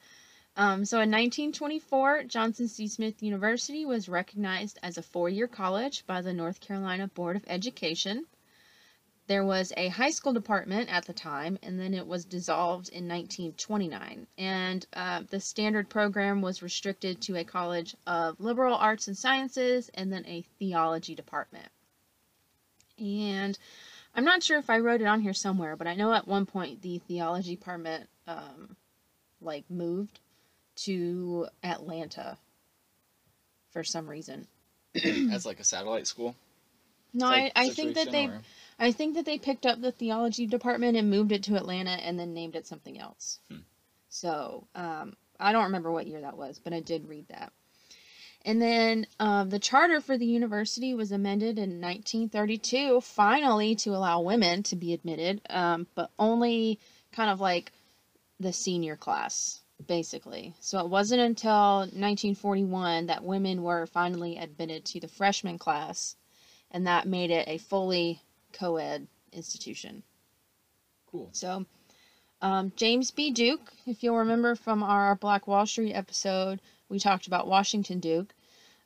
Um, 0.57 0.85
so 0.85 0.97
in 0.97 1.11
1924, 1.11 2.23
Johnson 2.23 2.67
C. 2.67 2.87
Smith 2.87 3.21
University 3.21 3.85
was 3.85 4.07
recognized 4.07 4.79
as 4.81 4.97
a 4.97 5.01
four 5.01 5.27
year 5.27 5.47
college 5.47 6.05
by 6.07 6.21
the 6.21 6.33
North 6.33 6.61
Carolina 6.61 7.07
Board 7.07 7.35
of 7.35 7.43
Education. 7.47 8.25
There 9.27 9.43
was 9.43 9.73
a 9.75 9.87
high 9.87 10.11
school 10.11 10.33
department 10.33 10.89
at 10.89 11.05
the 11.05 11.13
time, 11.13 11.57
and 11.63 11.79
then 11.79 11.95
it 11.95 12.05
was 12.05 12.25
dissolved 12.25 12.89
in 12.89 13.07
1929. 13.07 14.27
And 14.37 14.85
uh, 14.93 15.23
the 15.27 15.39
standard 15.39 15.89
program 15.89 16.41
was 16.43 16.61
restricted 16.61 17.21
to 17.21 17.35
a 17.35 17.43
college 17.43 17.95
of 18.05 18.39
liberal 18.39 18.75
arts 18.75 19.07
and 19.07 19.17
sciences 19.17 19.89
and 19.95 20.13
then 20.13 20.25
a 20.27 20.43
theology 20.59 21.15
department. 21.15 21.69
And 22.99 23.57
I'm 24.15 24.25
not 24.25 24.41
sure 24.43 24.57
if 24.57 24.69
I 24.69 24.79
wrote 24.79 25.01
it 25.01 25.07
on 25.07 25.21
here 25.21 25.33
somewhere, 25.33 25.75
but 25.75 25.87
I 25.87 25.95
know 25.95 26.13
at 26.13 26.27
one 26.27 26.45
point 26.45 26.81
the 26.81 26.99
theology 26.99 27.55
department 27.55 28.07
um, 28.27 28.75
like 29.41 29.69
moved 29.69 30.19
to 30.77 31.47
Atlanta 31.63 32.37
for 33.71 33.83
some 33.83 34.09
reason. 34.09 34.47
As 35.31 35.45
like 35.45 35.59
a 35.59 35.65
satellite 35.65 36.07
school. 36.07 36.35
No, 37.13 37.27
type 37.27 37.51
I, 37.55 37.65
I 37.65 37.69
think 37.69 37.95
that 37.95 38.11
they 38.11 38.27
or- 38.27 38.41
I 38.79 38.91
think 38.91 39.15
that 39.15 39.25
they 39.25 39.37
picked 39.37 39.65
up 39.65 39.81
the 39.81 39.91
theology 39.91 40.47
department 40.47 40.97
and 40.97 41.09
moved 41.09 41.31
it 41.31 41.43
to 41.43 41.55
Atlanta 41.55 41.91
and 41.91 42.19
then 42.19 42.33
named 42.33 42.55
it 42.55 42.67
something 42.67 42.99
else. 42.99 43.39
Hmm. 43.49 43.59
So 44.09 44.67
um, 44.75 45.15
I 45.39 45.51
don't 45.51 45.65
remember 45.65 45.91
what 45.91 46.07
year 46.07 46.21
that 46.21 46.37
was, 46.37 46.59
but 46.59 46.73
I 46.73 46.79
did 46.79 47.07
read 47.07 47.27
that. 47.29 47.51
And 48.45 48.61
then 48.61 49.07
um, 49.19 49.49
the 49.49 49.57
charter 49.57 49.99
for 49.99 50.19
the 50.19 50.25
university 50.27 50.93
was 50.93 51.11
amended 51.11 51.57
in 51.57 51.81
1932, 51.81 53.01
finally 53.01 53.73
to 53.77 53.95
allow 53.95 54.21
women 54.21 54.61
to 54.63 54.75
be 54.75 54.93
admitted, 54.93 55.41
um, 55.49 55.87
but 55.95 56.11
only 56.19 56.79
kind 57.11 57.31
of 57.31 57.41
like 57.41 57.71
the 58.39 58.53
senior 58.53 58.95
class, 58.97 59.61
basically. 59.87 60.53
So 60.59 60.77
it 60.79 60.89
wasn't 60.89 61.21
until 61.21 61.79
1941 61.79 63.07
that 63.07 63.23
women 63.23 63.63
were 63.63 63.87
finally 63.87 64.37
admitted 64.37 64.85
to 64.85 64.99
the 64.99 65.07
freshman 65.07 65.57
class, 65.57 66.15
and 66.69 66.85
that 66.85 67.07
made 67.07 67.31
it 67.31 67.47
a 67.47 67.57
fully 67.57 68.21
co 68.53 68.77
ed 68.77 69.07
institution. 69.33 70.03
Cool. 71.07 71.29
So, 71.31 71.65
um, 72.43 72.73
James 72.75 73.09
B. 73.09 73.31
Duke, 73.31 73.73
if 73.87 74.03
you'll 74.03 74.17
remember 74.17 74.53
from 74.53 74.83
our 74.83 75.15
Black 75.15 75.47
Wall 75.47 75.65
Street 75.65 75.93
episode, 75.93 76.61
we 76.89 76.99
talked 76.99 77.27
about 77.27 77.47
Washington 77.47 77.99
Duke. 77.99 78.33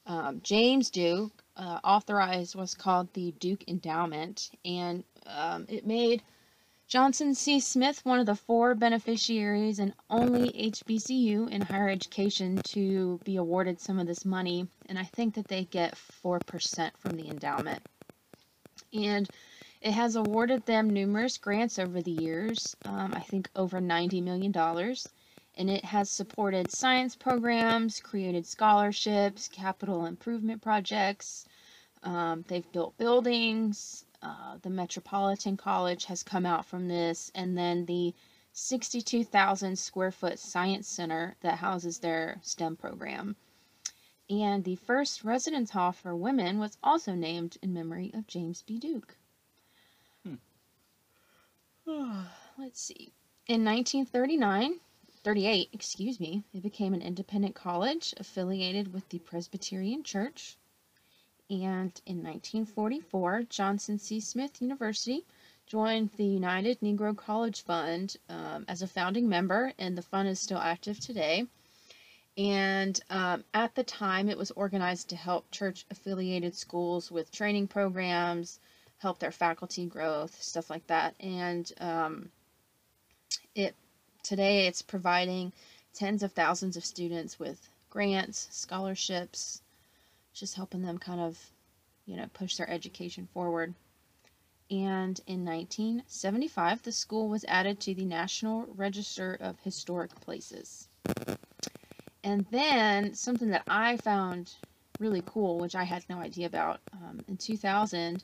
Um, 0.05 0.41
James 0.43 0.89
Duke 0.89 1.43
uh, 1.55 1.79
authorized 1.83 2.55
what's 2.55 2.73
called 2.73 3.13
the 3.13 3.31
Duke 3.39 3.63
Endowment, 3.67 4.49
and 4.65 5.03
um, 5.25 5.65
it 5.69 5.85
made 5.85 6.23
Johnson 6.89 7.35
C. 7.35 7.59
Smith 7.59 8.03
one 8.03 8.19
of 8.19 8.25
the 8.25 8.35
four 8.35 8.73
beneficiaries 8.73 9.77
and 9.77 9.93
only 10.09 10.49
HBCU 10.49 11.47
in 11.47 11.61
higher 11.61 11.87
education 11.87 12.59
to 12.63 13.19
be 13.23 13.35
awarded 13.35 13.79
some 13.79 13.99
of 13.99 14.07
this 14.07 14.25
money. 14.25 14.67
And 14.87 14.97
I 14.97 15.03
think 15.03 15.35
that 15.35 15.49
they 15.49 15.65
get 15.65 15.93
4% 16.23 16.91
from 16.97 17.15
the 17.15 17.27
endowment. 17.27 17.83
And 18.91 19.29
it 19.81 19.91
has 19.91 20.15
awarded 20.15 20.65
them 20.65 20.89
numerous 20.89 21.37
grants 21.37 21.77
over 21.77 22.01
the 22.01 22.09
years, 22.09 22.75
um, 22.85 23.13
I 23.13 23.19
think 23.19 23.51
over 23.55 23.79
$90 23.79 24.23
million. 24.23 24.51
And 25.59 25.69
it 25.69 25.85
has 25.85 26.09
supported 26.09 26.71
science 26.71 27.15
programs, 27.15 27.99
created 27.99 28.47
scholarships, 28.47 29.47
capital 29.47 30.05
improvement 30.05 30.61
projects. 30.61 31.45
Um, 32.01 32.45
they've 32.47 32.71
built 32.71 32.97
buildings. 32.97 34.05
Uh, 34.23 34.57
the 34.61 34.69
Metropolitan 34.71 35.57
College 35.57 36.05
has 36.05 36.23
come 36.23 36.45
out 36.45 36.65
from 36.65 36.87
this. 36.87 37.29
And 37.35 37.57
then 37.57 37.85
the 37.85 38.15
62,000 38.53 39.77
square 39.77 40.11
foot 40.11 40.39
science 40.39 40.87
center 40.87 41.35
that 41.41 41.59
houses 41.59 41.99
their 41.99 42.39
STEM 42.41 42.77
program. 42.77 43.35
And 44.29 44.63
the 44.63 44.77
first 44.77 45.23
residence 45.23 45.71
hall 45.71 45.91
for 45.91 46.15
women 46.15 46.59
was 46.59 46.77
also 46.81 47.13
named 47.13 47.57
in 47.61 47.73
memory 47.73 48.11
of 48.13 48.27
James 48.27 48.63
B. 48.63 48.79
Duke. 48.79 49.17
Let's 52.57 52.81
see. 52.81 53.11
In 53.47 53.65
1939, 53.65 54.79
38, 55.23 55.69
excuse 55.73 56.19
me, 56.19 56.43
it 56.53 56.63
became 56.63 56.93
an 56.93 57.01
independent 57.01 57.55
college 57.55 58.13
affiliated 58.17 58.93
with 58.93 59.07
the 59.09 59.19
Presbyterian 59.19 60.03
Church. 60.03 60.57
And 61.49 61.91
in 62.05 62.17
1944, 62.23 63.43
Johnson 63.49 63.99
C. 63.99 64.19
Smith 64.19 64.61
University 64.61 65.25
joined 65.65 66.11
the 66.11 66.25
United 66.25 66.79
Negro 66.79 67.15
College 67.15 67.63
Fund 67.63 68.15
um, 68.29 68.65
as 68.67 68.81
a 68.81 68.87
founding 68.87 69.27
member, 69.27 69.73
and 69.77 69.97
the 69.97 70.01
fund 70.01 70.29
is 70.29 70.39
still 70.39 70.59
active 70.59 70.99
today. 70.99 71.45
And 72.37 72.99
um, 73.09 73.43
at 73.53 73.75
the 73.75 73.83
time, 73.83 74.29
it 74.29 74.37
was 74.37 74.51
organized 74.51 75.09
to 75.09 75.15
help 75.15 75.51
church 75.51 75.85
affiliated 75.91 76.55
schools 76.55 77.11
with 77.11 77.31
training 77.31 77.67
programs, 77.67 78.59
help 78.99 79.19
their 79.19 79.31
faculty 79.31 79.85
growth, 79.85 80.41
stuff 80.41 80.69
like 80.69 80.87
that. 80.87 81.15
And 81.19 81.71
um, 81.79 82.29
it 83.55 83.75
today 84.23 84.67
it's 84.67 84.81
providing 84.81 85.51
tens 85.93 86.23
of 86.23 86.31
thousands 86.31 86.77
of 86.77 86.85
students 86.85 87.39
with 87.39 87.69
grants, 87.89 88.47
scholarships, 88.51 89.61
just 90.33 90.55
helping 90.55 90.81
them 90.81 90.97
kind 90.97 91.19
of, 91.19 91.37
you 92.05 92.15
know, 92.15 92.27
push 92.33 92.55
their 92.55 92.69
education 92.69 93.27
forward. 93.33 93.73
And 94.71 95.19
in 95.25 95.43
1975, 95.45 96.83
the 96.83 96.91
school 96.91 97.27
was 97.27 97.43
added 97.47 97.79
to 97.81 97.95
the 97.95 98.05
National 98.05 98.67
Register 98.75 99.37
of 99.39 99.59
Historic 99.61 100.13
Places. 100.21 100.87
And 102.23 102.45
then 102.51 103.15
something 103.15 103.49
that 103.49 103.63
I 103.67 103.97
found 103.97 104.53
really 104.99 105.23
cool, 105.25 105.57
which 105.57 105.75
I 105.75 105.83
had 105.83 106.03
no 106.09 106.19
idea 106.19 106.45
about, 106.45 106.81
um, 106.93 107.23
in 107.27 107.37
2000, 107.37 108.23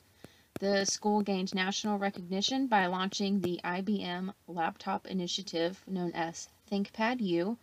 the 0.58 0.84
school 0.84 1.20
gained 1.22 1.54
national 1.54 1.98
recognition 1.98 2.66
by 2.66 2.86
launching 2.86 3.40
the 3.40 3.60
IBM 3.64 4.32
Laptop 4.46 5.06
Initiative, 5.06 5.82
known 5.86 6.12
as 6.12 6.48
ThinkPad 6.70 7.20
U. 7.20 7.58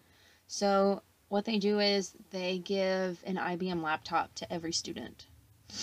So, 0.47 1.01
what 1.29 1.45
they 1.45 1.57
do 1.57 1.79
is 1.79 2.13
they 2.29 2.59
give 2.59 3.23
an 3.25 3.37
IBM 3.37 3.81
laptop 3.81 4.33
to 4.35 4.53
every 4.53 4.71
student. 4.73 5.25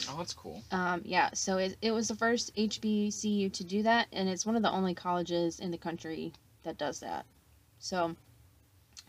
Oh, 0.09 0.17
that's 0.19 0.33
cool. 0.35 0.63
Um, 0.71 1.03
yeah, 1.05 1.31
so 1.35 1.59
it, 1.59 1.77
it 1.83 1.91
was 1.91 2.07
the 2.09 2.15
first 2.15 2.55
HBCU 2.55 3.53
to 3.53 3.65
do 3.65 3.83
that, 3.83 4.07
and 4.13 4.29
it's 4.29 4.47
one 4.47 4.55
of 4.55 4.63
the 4.63 4.71
only 4.71 4.95
colleges 4.95 5.59
in 5.59 5.71
the 5.73 5.79
country 5.79 6.33
that 6.63 6.79
does 6.79 7.01
that. 7.01 7.27
So, 7.81 8.15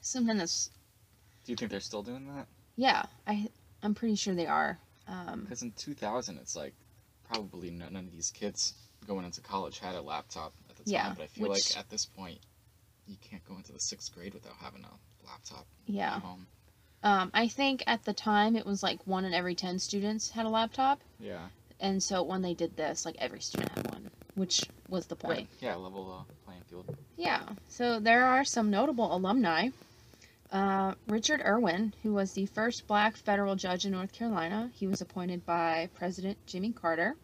something 0.02 0.38
that's, 0.38 0.72
Do 1.46 1.52
you 1.52 1.56
think 1.56 1.70
they're 1.70 1.80
still 1.80 2.02
doing 2.04 2.28
that? 2.36 2.48
yeah, 2.76 3.04
I, 3.28 3.50
I'm 3.84 3.94
pretty 3.94 4.16
sure 4.16 4.34
they 4.34 4.48
are. 4.48 4.80
Um, 5.08 5.42
Because 5.42 5.62
in 5.62 5.72
2000, 5.74 6.38
it's 6.38 6.56
like 6.56 6.74
probably 7.32 7.72
none 7.72 7.96
of 7.96 8.12
these 8.12 8.32
kids 8.32 8.74
going 9.08 9.26
into 9.26 9.42
college 9.42 9.80
had 9.80 9.96
a 9.96 10.02
laptop 10.02 10.54
at 10.70 10.76
the 10.78 10.84
time. 10.84 10.94
Yeah, 10.94 11.14
but 11.16 11.24
I 11.24 11.28
feel 11.28 11.50
which- 11.50 11.76
like 11.76 11.80
at 11.84 11.90
this 11.90 12.06
point, 12.06 12.40
you 13.08 13.18
can't 13.22 13.44
go 13.46 13.56
into 13.58 13.72
the 13.72 13.80
sixth 13.80 14.14
grade 14.14 14.34
without 14.34 14.54
having 14.62 14.84
a 14.84 15.26
laptop 15.28 15.66
Yeah. 15.88 16.16
at 16.16 16.22
home. 16.22 16.48
Um, 17.04 17.32
I 17.34 17.48
think 17.48 17.84
at 17.88 18.04
the 18.06 18.14
time 18.14 18.56
it 18.56 18.66
was 18.66 18.84
like 18.84 19.06
one 19.08 19.26
in 19.26 19.34
every 19.34 19.56
10 19.56 19.80
students 19.80 20.30
had 20.30 20.46
a 20.46 20.50
laptop. 20.50 21.02
Yeah. 21.20 21.48
And 21.80 22.02
so 22.02 22.22
when 22.22 22.44
they 22.44 22.54
did 22.54 22.78
this, 22.78 23.06
like 23.06 23.16
every 23.18 23.42
student 23.42 23.72
had 23.72 23.92
one, 23.92 24.12
which 24.36 24.64
was 24.88 25.08
the 25.08 25.16
point. 25.16 25.40
Right. 25.40 25.48
Yeah, 25.60 25.76
level 25.76 26.12
uh, 26.30 26.34
playing 26.46 26.62
field. 26.70 26.96
Yeah. 27.18 27.42
So 27.70 28.00
there 28.00 28.26
are 28.26 28.46
some 28.46 28.70
notable 28.70 29.14
alumni. 29.16 29.70
Uh, 30.52 30.96
Richard 31.08 31.42
Erwin, 31.46 31.94
who 32.04 32.14
was 32.14 32.34
the 32.34 32.46
first 32.46 32.86
black 32.86 33.16
federal 33.16 33.56
judge 33.56 33.86
in 33.86 33.92
North 33.94 34.12
Carolina, 34.12 34.70
he 34.74 34.86
was 34.86 35.00
appointed 35.00 35.46
by 35.46 35.90
President 35.94 36.38
Jimmy 36.46 36.72
Carter. 36.72 37.16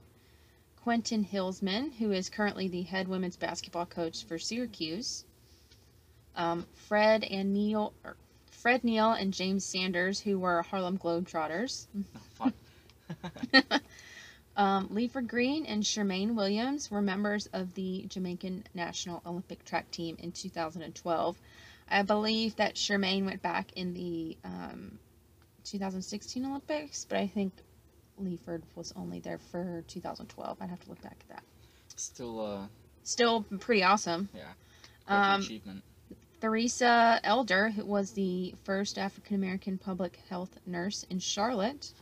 Quentin 0.83 1.25
Hillsman, 1.25 1.91
who 1.97 2.13
is 2.13 2.29
currently 2.29 2.69
the 2.69 2.83
head 2.83 3.09
women's 3.09 3.35
basketball 3.35 3.85
coach 3.85 4.23
for 4.23 4.39
Syracuse. 4.39 5.25
Um, 6.37 6.65
Fred 6.73 7.25
and 7.25 7.53
Neil, 7.53 7.93
er, 8.05 8.15
Fred 8.49 8.85
Neal 8.85 9.11
and 9.11 9.33
James 9.33 9.65
Sanders, 9.65 10.21
who 10.21 10.39
were 10.39 10.61
Harlem 10.61 10.97
Globetrotters. 10.97 11.87
Um, 14.57 14.87
Leford 14.89 15.27
Green 15.27 15.67
and 15.67 15.83
Shermaine 15.83 16.33
Williams 16.33 16.89
were 16.89 17.01
members 17.01 17.45
of 17.53 17.75
the 17.75 18.05
Jamaican 18.07 18.63
National 18.73 19.21
Olympic 19.23 19.63
track 19.63 19.91
team 19.91 20.17
in 20.19 20.31
2012. 20.31 21.37
I 21.89 22.01
believe 22.01 22.55
that 22.57 22.75
Shermaine 22.75 23.25
went 23.25 23.41
back 23.41 23.71
in 23.73 23.93
the 23.93 24.37
um, 24.43 24.99
2016 25.63 26.45
Olympics, 26.45 27.05
but 27.05 27.17
I 27.17 27.27
think 27.27 27.53
Leford 28.17 28.63
was 28.75 28.93
only 28.95 29.19
there 29.19 29.37
for 29.37 29.83
2012. 29.87 30.57
I'd 30.59 30.69
have 30.69 30.79
to 30.81 30.89
look 30.89 31.01
back 31.01 31.17
at 31.21 31.35
that. 31.35 31.43
Still, 31.95 32.39
uh, 32.39 32.67
Still 33.03 33.43
pretty 33.59 33.83
awesome. 33.83 34.29
yeah, 34.35 34.51
Um, 35.07 35.41
achievement. 35.41 35.83
Theresa 36.39 37.19
Elder, 37.23 37.69
who 37.69 37.85
was 37.85 38.11
the 38.11 38.53
first 38.63 38.97
African 38.97 39.35
American 39.35 39.77
public 39.77 40.17
health 40.29 40.59
nurse 40.65 41.03
in 41.09 41.19
Charlotte. 41.19 41.93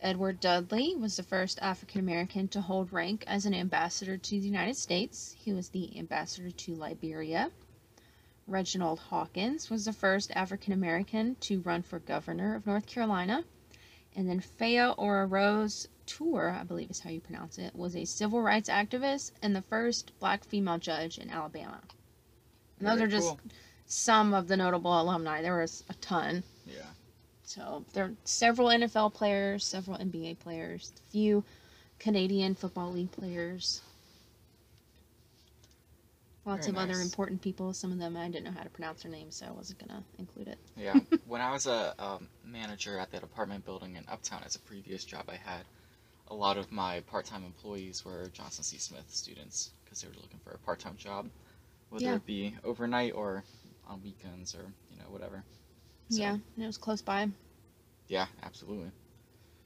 Edward 0.00 0.38
Dudley 0.38 0.94
was 0.94 1.16
the 1.16 1.24
first 1.24 1.58
African 1.60 2.00
American 2.00 2.46
to 2.48 2.60
hold 2.60 2.92
rank 2.92 3.24
as 3.26 3.46
an 3.46 3.54
ambassador 3.54 4.16
to 4.16 4.30
the 4.40 4.46
United 4.46 4.76
States. 4.76 5.34
He 5.36 5.52
was 5.52 5.70
the 5.70 5.98
ambassador 5.98 6.50
to 6.52 6.74
Liberia. 6.76 7.50
Reginald 8.48 8.98
Hawkins 8.98 9.68
was 9.68 9.84
the 9.84 9.92
first 9.92 10.32
African 10.32 10.72
American 10.72 11.36
to 11.40 11.60
run 11.60 11.82
for 11.82 11.98
governor 11.98 12.54
of 12.56 12.66
North 12.66 12.86
Carolina. 12.86 13.44
And 14.16 14.28
then 14.28 14.40
Faya 14.40 14.94
Ora 14.96 15.26
Rose 15.26 15.86
Tour, 16.06 16.56
I 16.58 16.64
believe 16.64 16.90
is 16.90 17.00
how 17.00 17.10
you 17.10 17.20
pronounce 17.20 17.58
it, 17.58 17.76
was 17.76 17.94
a 17.94 18.06
civil 18.06 18.40
rights 18.40 18.70
activist 18.70 19.32
and 19.42 19.54
the 19.54 19.62
first 19.62 20.18
black 20.18 20.44
female 20.44 20.78
judge 20.78 21.18
in 21.18 21.30
Alabama. 21.30 21.80
And 22.78 22.88
those 22.88 22.98
Very 22.98 23.08
are 23.08 23.10
just 23.10 23.28
cool. 23.28 23.40
some 23.86 24.32
of 24.32 24.48
the 24.48 24.56
notable 24.56 24.98
alumni. 24.98 25.42
There 25.42 25.58
was 25.58 25.84
a 25.90 25.94
ton. 25.94 26.42
Yeah. 26.66 26.82
So 27.42 27.84
there 27.92 28.04
are 28.04 28.12
several 28.24 28.68
NFL 28.68 29.14
players, 29.14 29.64
several 29.64 29.98
NBA 29.98 30.38
players, 30.38 30.92
a 30.96 31.10
few 31.10 31.44
Canadian 31.98 32.54
Football 32.54 32.92
League 32.92 33.12
players. 33.12 33.82
Lots 36.48 36.66
Very 36.66 36.78
of 36.78 36.90
other 36.90 37.02
important 37.02 37.42
people. 37.42 37.74
Some 37.74 37.92
of 37.92 37.98
them 37.98 38.16
I 38.16 38.26
didn't 38.28 38.44
know 38.44 38.52
how 38.56 38.62
to 38.62 38.70
pronounce 38.70 39.02
their 39.02 39.12
names, 39.12 39.36
so 39.36 39.44
I 39.46 39.50
wasn't 39.50 39.86
gonna 39.86 40.02
include 40.18 40.48
it. 40.48 40.58
Yeah. 40.78 40.98
when 41.26 41.42
I 41.42 41.52
was 41.52 41.66
a 41.66 41.94
um, 42.02 42.26
manager 42.42 42.98
at 42.98 43.12
that 43.12 43.22
apartment 43.22 43.66
building 43.66 43.96
in 43.96 44.04
Uptown 44.08 44.40
as 44.46 44.56
a 44.56 44.60
previous 44.60 45.04
job 45.04 45.26
I 45.28 45.36
had, 45.36 45.64
a 46.28 46.34
lot 46.34 46.56
of 46.56 46.72
my 46.72 47.00
part-time 47.00 47.44
employees 47.44 48.02
were 48.02 48.30
Johnson 48.32 48.64
C. 48.64 48.78
Smith 48.78 49.04
students 49.08 49.72
because 49.84 50.00
they 50.00 50.08
were 50.08 50.14
looking 50.14 50.38
for 50.42 50.52
a 50.52 50.58
part-time 50.58 50.96
job, 50.96 51.28
whether 51.90 52.06
Yeah. 52.06 52.14
it 52.14 52.24
be 52.24 52.54
overnight 52.64 53.12
or 53.12 53.44
on 53.86 54.02
weekends 54.02 54.54
or 54.54 54.72
you 54.90 54.96
know 54.98 55.10
whatever. 55.10 55.44
So, 56.08 56.16
Yeah, 56.16 56.32
and 56.32 56.64
it 56.64 56.66
was 56.66 56.78
close 56.78 57.02
by. 57.02 57.28
Yeah, 58.08 58.26
absolutely. 58.42 58.90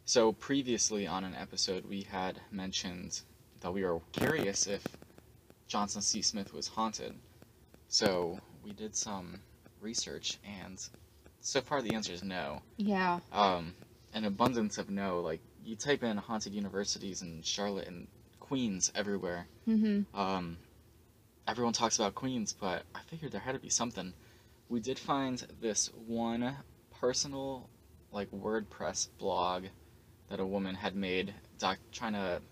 So 0.04 0.32
previously 0.32 1.06
on 1.06 1.22
an 1.22 1.36
episode, 1.36 1.84
we 1.84 2.02
had 2.02 2.40
mentioned 2.50 3.20
that 3.60 3.70
we 3.72 3.84
were 3.84 4.00
curious 4.10 4.66
if 4.66 4.84
Johnson 5.72 6.02
C. 6.02 6.20
Smith 6.20 6.52
was 6.52 6.68
haunted. 6.68 7.14
So 7.88 8.38
we 8.62 8.72
did 8.74 8.94
some 8.94 9.40
research, 9.80 10.36
and 10.44 10.78
so 11.40 11.62
far 11.62 11.80
the 11.80 11.94
answer 11.94 12.12
is 12.12 12.22
no. 12.22 12.60
Yeah, 12.76 13.20
Um, 13.32 13.72
an 14.12 14.26
abundance 14.26 14.76
of 14.76 14.90
no. 14.90 15.20
Like 15.20 15.40
you 15.64 15.74
type 15.74 16.02
in 16.02 16.18
haunted 16.18 16.52
universities 16.52 17.22
in 17.22 17.40
Charlotte 17.40 17.88
and 17.88 18.06
Queens 18.38 18.92
everywhere. 18.94 19.46
Mm-hmm. 19.66 20.14
Um, 20.14 20.58
everyone 21.48 21.72
talks 21.72 21.96
about 21.98 22.14
Queens, 22.14 22.52
but 22.52 22.82
I 22.94 23.00
figured 23.06 23.32
there 23.32 23.40
had 23.40 23.54
to 23.54 23.58
be 23.58 23.70
something. 23.70 24.12
We 24.68 24.80
did 24.80 24.98
find 24.98 25.42
this 25.62 25.90
one 26.06 26.54
personal, 27.00 27.70
like 28.12 28.30
WordPress 28.30 29.08
blog 29.18 29.64
that 30.28 30.38
a 30.38 30.44
woman 30.44 30.74
had 30.74 30.94
made, 30.94 31.32
doc- 31.58 31.78
trying 31.92 32.12
to. 32.12 32.42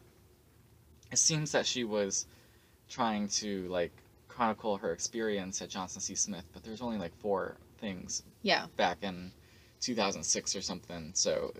It 1.12 1.18
seems 1.18 1.52
that 1.52 1.66
she 1.66 1.85
was 1.85 2.24
trying 2.90 3.29
to 3.29 3.66
like 3.68 3.92
chronicle 4.29 4.76
her 4.76 4.92
experience 4.92 5.62
at 5.62 5.70
Johnson 5.70 6.00
C. 6.00 6.14
Smith, 6.14 6.44
but 6.53 6.62
there's 6.64 6.83
only 6.83 6.98
like 6.98 7.16
four 7.20 7.57
things 7.79 8.22
yeah, 8.42 8.66
back 8.76 8.98
in 9.03 9.33
2006 9.81 10.57
or 10.57 10.61
something. 10.61 11.12
So, 11.14 11.55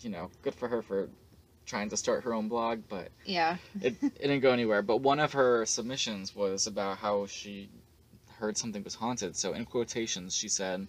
you 0.00 0.10
know, 0.10 0.30
good 0.42 0.54
for 0.54 0.68
her 0.68 0.82
for 0.82 1.08
trying 1.66 1.90
to 1.90 1.96
start 1.96 2.24
her 2.24 2.32
own 2.32 2.48
blog, 2.48 2.82
but 2.88 3.08
yeah, 3.24 3.56
it, 3.80 3.96
it 4.02 4.18
didn't 4.18 4.40
go 4.40 4.52
anywhere. 4.52 4.82
But 4.82 4.98
one 4.98 5.20
of 5.20 5.32
her 5.32 5.66
submissions 5.66 6.34
was 6.34 6.66
about 6.66 6.98
how 6.98 7.26
she 7.26 7.68
heard 8.38 8.56
something 8.56 8.84
was 8.84 8.94
haunted. 8.94 9.36
So 9.36 9.52
in 9.52 9.64
quotations, 9.64 10.34
she 10.34 10.48
said, 10.48 10.86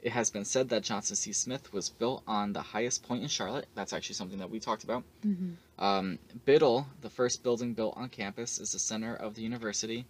"It 0.00 0.12
has 0.12 0.30
been 0.30 0.44
said 0.44 0.68
that 0.68 0.82
Johnson 0.82 1.16
C. 1.16 1.32
Smith 1.32 1.72
was 1.72 1.88
built 1.88 2.22
on 2.26 2.52
the 2.52 2.62
highest 2.62 3.02
point 3.02 3.22
in 3.22 3.28
Charlotte. 3.28 3.66
That's 3.74 3.92
actually 3.92 4.14
something 4.14 4.38
that 4.38 4.50
we 4.50 4.60
talked 4.60 4.84
about. 4.84 5.04
hmm 5.22 5.54
Um, 5.78 6.18
Biddle, 6.44 6.86
the 7.02 7.10
first 7.10 7.42
building 7.42 7.74
built 7.74 7.96
on 7.96 8.08
campus, 8.08 8.58
is 8.58 8.72
the 8.72 8.78
center 8.78 9.14
of 9.14 9.34
the 9.34 9.42
university. 9.42 10.06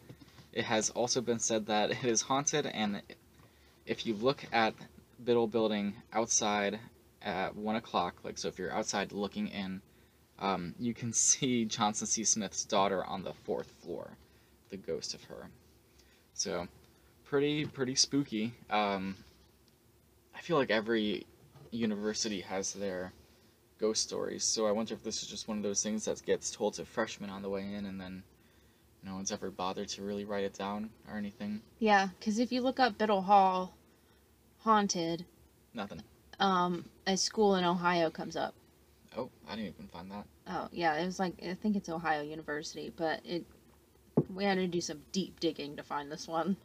It 0.53 0.65
has 0.65 0.91
also 0.91 1.21
been 1.21 1.39
said 1.41 1.67
that 1.67 1.91
it 1.91 2.05
is 2.05 2.23
haunted, 2.23 2.67
and 2.67 3.03
if 3.85 4.07
you 4.07 4.15
look 4.15 4.45
at 4.53 4.75
Biddle 5.23 5.47
building 5.47 5.95
outside 6.13 6.79
at 7.23 7.57
one 7.57 7.77
o'clock, 7.77 8.17
like 8.23 8.39
so, 8.39 8.49
if 8.49 8.59
you're 8.59 8.73
outside 8.73 9.13
looking 9.13 9.49
in, 9.49 9.83
um, 10.39 10.75
you 10.79 10.95
can 10.95 11.13
see 11.27 11.65
Johnson 11.65 12.07
C. 12.07 12.25
Smith's 12.25 12.65
daughter 12.65 13.05
on 13.05 13.23
the 13.23 13.33
fourth 13.33 13.71
floor, 13.83 14.11
the 14.71 14.77
ghost 14.77 15.15
of 15.15 15.25
her. 15.25 15.49
So, 16.35 16.69
pretty 17.25 17.65
pretty 17.65 17.95
spooky. 17.95 18.53
Um, 18.71 19.17
I 20.37 20.41
feel 20.41 20.57
like 20.57 20.71
every 20.71 21.27
university 21.71 22.41
has 22.43 22.73
their 22.75 23.13
ghost 23.79 24.03
stories. 24.03 24.45
So 24.45 24.67
I 24.67 24.71
wonder 24.73 24.95
if 24.95 25.03
this 25.03 25.23
is 25.23 25.29
just 25.29 25.49
one 25.49 25.57
of 25.57 25.63
those 25.63 25.83
things 25.83 26.05
that 26.05 26.25
gets 26.25 26.51
told 26.51 26.75
to 26.75 26.85
freshmen 26.85 27.31
on 27.31 27.43
the 27.43 27.49
way 27.49 27.63
in, 27.75 27.87
and 27.87 28.01
then 28.01 28.23
no 29.03 29.15
one's 29.15 29.33
ever 29.33 29.51
bothered 29.51 29.89
to 29.89 30.03
really 30.03 30.25
write 30.25 30.45
it 30.45 30.55
down 30.55 30.91
or 31.11 31.17
anything. 31.17 31.61
yeah. 31.79 32.09
Because 32.19 32.39
if 32.39 32.53
you 32.53 32.61
look 32.61 32.79
up 32.81 32.99
Biddle 32.99 33.23
Hall 33.23 33.75
haunted, 34.59 35.25
Nothing. 35.75 36.03
um, 36.41 36.85
a 37.07 37.17
school 37.17 37.57
in 37.57 37.65
Ohio 37.65 38.11
comes 38.11 38.37
up. 38.37 38.55
Oh, 39.17 39.31
I 39.49 39.57
didn't 39.57 39.75
even 39.75 39.89
find 39.89 40.11
that. 40.11 40.27
Oh 40.49 40.69
yeah, 40.73 40.95
it 40.97 41.07
was 41.07 41.19
like 41.19 41.33
I 41.43 41.55
think 41.55 41.77
it's 41.77 41.89
Ohio 41.89 42.23
University, 42.23 42.93
but 42.95 43.21
it 43.25 43.45
we 44.35 44.45
had 44.45 44.57
to 44.57 44.67
do 44.67 44.81
some 44.81 45.01
deep 45.13 45.41
digging 45.41 45.77
to 45.77 45.83
find 45.83 46.11
this 46.13 46.29
one. 46.29 46.57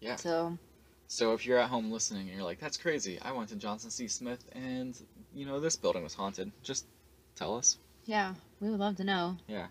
Yeah. 0.00 0.16
So 0.16 0.58
So 1.08 1.32
if 1.32 1.46
you're 1.46 1.58
at 1.58 1.70
home 1.70 1.90
listening 1.90 2.28
and 2.28 2.36
you're 2.36 2.44
like, 2.44 2.60
"That's 2.60 2.76
crazy," 2.76 3.18
I 3.20 3.32
went 3.32 3.48
to 3.48 3.56
Johnson 3.56 3.90
C. 3.90 4.08
Smith, 4.08 4.44
and 4.52 4.94
you 5.34 5.46
know 5.46 5.58
this 5.58 5.74
building 5.74 6.02
was 6.02 6.14
haunted. 6.14 6.52
Just 6.62 6.84
tell 7.34 7.56
us. 7.56 7.78
yeah, 8.04 8.34
we 8.60 8.68
would 8.70 8.78
love 8.80 8.96
to 8.96 9.04
know. 9.04 9.38
Yeah. 9.46 9.68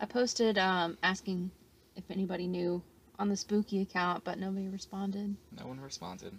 I 0.00 0.06
posted 0.06 0.58
um 0.58 0.98
asking 1.02 1.52
if 1.96 2.10
anybody 2.10 2.46
knew 2.48 2.82
on 3.18 3.28
the 3.28 3.36
spooky 3.36 3.80
account, 3.80 4.24
but 4.24 4.38
nobody 4.38 4.66
responded. 4.68 5.36
No 5.56 5.66
one 5.68 5.78
responded. 5.80 6.32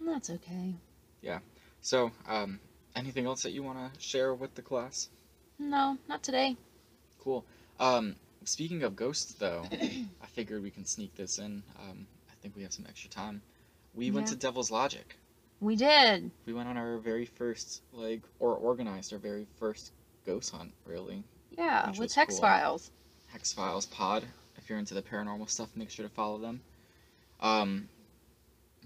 And 0.00 0.08
That's 0.08 0.30
okay. 0.30 0.74
Yeah. 1.22 1.38
So, 1.80 2.10
um, 2.26 2.58
anything 2.96 3.26
else 3.26 3.42
that 3.42 3.52
you 3.52 3.62
want 3.62 3.78
to 3.94 4.00
share 4.00 4.34
with 4.34 4.54
the 4.56 4.62
class? 4.62 5.08
No, 5.58 5.98
not 6.08 6.22
today. 6.24 6.56
Cool. 7.20 7.44
Um, 7.78 8.16
speaking 8.44 8.82
of 8.82 8.96
ghosts, 8.96 9.34
though, 9.34 9.64
I 9.72 10.26
figured 10.26 10.62
we 10.62 10.70
can 10.70 10.84
sneak 10.84 11.14
this 11.14 11.38
in. 11.38 11.62
Um, 11.78 12.06
I 12.28 12.34
think 12.40 12.56
we 12.56 12.62
have 12.62 12.72
some 12.72 12.86
extra 12.88 13.10
time. 13.10 13.42
We 13.98 14.12
went 14.12 14.28
to 14.28 14.36
Devil's 14.36 14.70
Logic. 14.70 15.16
We 15.58 15.74
did. 15.74 16.30
We 16.46 16.52
went 16.52 16.68
on 16.68 16.76
our 16.76 16.98
very 16.98 17.24
first, 17.24 17.82
like, 17.92 18.22
or 18.38 18.54
organized 18.54 19.12
our 19.12 19.18
very 19.18 19.44
first 19.58 19.90
ghost 20.24 20.54
hunt, 20.54 20.72
really. 20.86 21.24
Yeah, 21.50 21.90
with 21.98 22.14
Hex 22.14 22.34
cool. 22.34 22.42
Files. 22.42 22.92
Hex 23.26 23.52
Files 23.52 23.86
Pod. 23.86 24.24
If 24.56 24.70
you're 24.70 24.78
into 24.78 24.94
the 24.94 25.02
paranormal 25.02 25.50
stuff, 25.50 25.70
make 25.74 25.90
sure 25.90 26.06
to 26.06 26.14
follow 26.14 26.38
them. 26.38 26.60
Um, 27.40 27.88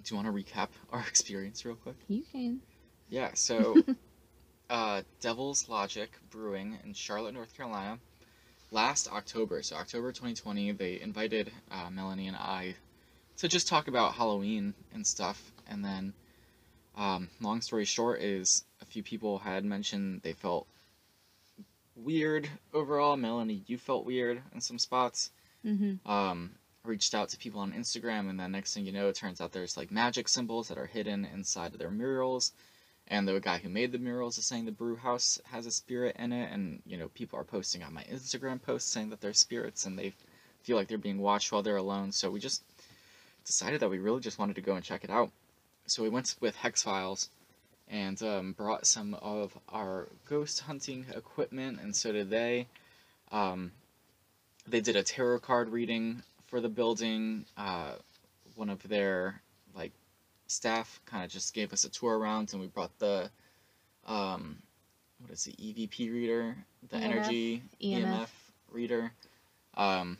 do 0.03 0.15
you 0.15 0.23
want 0.23 0.35
to 0.35 0.43
recap 0.43 0.69
our 0.91 1.01
experience 1.01 1.63
real 1.67 1.75
quick? 1.75 1.97
You 2.09 2.23
can. 2.33 2.63
Yeah, 3.11 3.33
so 3.35 3.77
uh, 4.71 5.03
Devil's 5.21 5.69
Logic 5.69 6.11
Brewing 6.31 6.79
in 6.87 6.95
Charlotte, 6.95 7.35
North 7.35 7.55
Carolina. 7.55 7.99
Last 8.71 9.13
October, 9.13 9.63
so 9.63 9.77
October 9.77 10.11
2020, 10.11 10.73
they 10.73 10.99
invited 11.03 11.53
uh, 11.71 11.91
Melanie 11.91 12.29
and 12.29 12.37
I 12.37 12.77
to 13.39 13.49
just 13.49 13.69
talk 13.69 13.89
about 13.89 14.15
Halloween 14.15 14.75
and 14.93 15.07
stuff. 15.07 15.53
And 15.69 15.85
then, 15.85 16.13
um, 16.97 17.29
long 17.41 17.61
story 17.61 17.85
short, 17.85 18.21
is 18.21 18.65
a 18.81 18.85
few 18.85 19.03
people 19.03 19.39
had 19.39 19.65
mentioned 19.65 20.23
they 20.23 20.33
felt 20.33 20.67
weird 21.97 22.49
overall. 22.73 23.17
Melanie, 23.17 23.63
you 23.67 23.79
felt 23.79 24.07
weird 24.07 24.43
in 24.55 24.61
some 24.61 24.79
spots. 24.79 25.31
Mm-hmm. 25.65 26.11
Um, 26.11 26.53
reached 26.85 27.15
out 27.15 27.29
to 27.29 27.39
people 27.39 27.61
on 27.61 27.73
Instagram, 27.73 28.29
and 28.29 28.39
then 28.39 28.53
next 28.53 28.75
thing 28.75 28.85
you 28.85 28.93
know, 28.93 29.09
it 29.09 29.15
turns 29.15 29.41
out 29.41 29.53
there's 29.53 29.77
like 29.77 29.91
magic 29.91 30.29
symbols 30.29 30.69
that 30.69 30.79
are 30.79 30.87
hidden 30.87 31.25
inside 31.25 31.73
of 31.73 31.79
their 31.79 31.91
murals. 31.91 32.53
And 33.09 33.27
the 33.27 33.41
guy 33.41 33.59
who 33.59 33.69
made 33.69 33.93
the 33.93 33.99
murals 33.99 34.39
is 34.39 34.47
saying 34.47 34.65
the 34.65 34.73
brew 34.73 34.97
house 34.97 35.41
has 35.45 35.67
a 35.67 35.71
spirit 35.71 36.17
in 36.19 36.33
it, 36.33 36.53
and 36.53 36.83
you 36.87 36.97
know 36.97 37.09
people 37.09 37.39
are 37.39 37.45
posting 37.45 37.83
on 37.83 37.95
my 37.95 38.05
Instagram 38.05 38.61
posts 38.61 38.93
saying 38.93 39.11
that 39.11 39.21
they're 39.21 39.33
spirits 39.33 39.87
and 39.87 39.99
they 39.99 40.13
feel 40.63 40.77
like 40.77 40.89
they're 40.89 40.99
being 40.99 41.19
watched 41.19 41.53
while 41.53 41.63
they're 41.63 41.77
alone. 41.77 42.13
So 42.13 42.31
we 42.31 42.41
just 42.41 42.63
decided 43.45 43.81
that 43.81 43.91
we 43.91 43.99
really 43.99 44.21
just 44.21 44.39
wanted 44.39 44.57
to 44.57 44.63
go 44.63 44.75
and 44.75 44.85
check 44.85 45.05
it 45.05 45.11
out. 45.11 45.31
So 45.87 46.03
we 46.03 46.09
went 46.09 46.37
with 46.41 46.57
Hex 46.57 46.83
Files 46.83 47.29
and 47.89 48.21
um, 48.23 48.53
brought 48.53 48.87
some 48.87 49.15
of 49.15 49.57
our 49.69 50.09
ghost 50.29 50.61
hunting 50.61 51.07
equipment, 51.15 51.81
and 51.81 51.95
so 51.95 52.13
did 52.13 52.31
they. 52.31 52.67
Um, 53.31 53.73
they 54.67 54.81
did 54.81 54.97
a 54.97 55.03
tarot 55.03 55.41
card 55.41 55.69
reading 55.71 56.23
for 56.47 56.61
the 56.61 56.69
building. 56.69 57.45
Uh, 57.57 57.93
one 58.55 58.71
of 58.71 58.83
their 58.89 59.43
like 59.75 59.93
staff 60.47 61.01
kind 61.07 61.25
of 61.25 61.31
just 61.31 61.55
gave 61.55 61.73
us 61.73 61.85
a 61.85 61.91
tour 61.91 62.19
around, 62.19 62.53
and 62.53 62.61
we 62.61 62.69
brought 62.69 62.97
the 62.99 63.31
um, 64.07 64.59
what 65.19 65.31
is 65.31 65.45
the 65.45 65.53
EVP 65.53 66.13
reader, 66.13 66.57
the 66.91 66.97
EMF, 66.97 67.03
energy 67.03 67.63
EMF. 67.83 68.29
reader. 68.71 69.13
Um, 69.77 70.19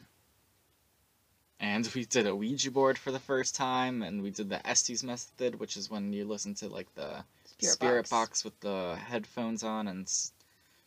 and 1.63 1.89
we 1.95 2.05
did 2.05 2.27
a 2.27 2.35
Ouija 2.37 2.71
board 2.71 2.99
for 2.99 3.11
the 3.13 3.19
first 3.21 3.55
time, 3.55 4.03
and 4.03 4.21
we 4.23 4.31
did 4.31 4.51
the 4.51 4.67
Estes 4.69 5.03
method, 5.03 5.59
which 5.61 5.77
is 5.79 5.89
when 5.89 6.13
you 6.13 6.25
listen 6.27 6.55
to 6.57 6.69
like 6.69 6.93
the 6.97 7.25
Spirit, 7.59 7.73
spirit 7.75 8.11
box. 8.11 8.11
box. 8.11 8.45
with 8.45 8.59
the 8.61 8.97
headphones 9.07 9.63
on, 9.63 9.87
and 9.87 10.07
s- 10.07 10.33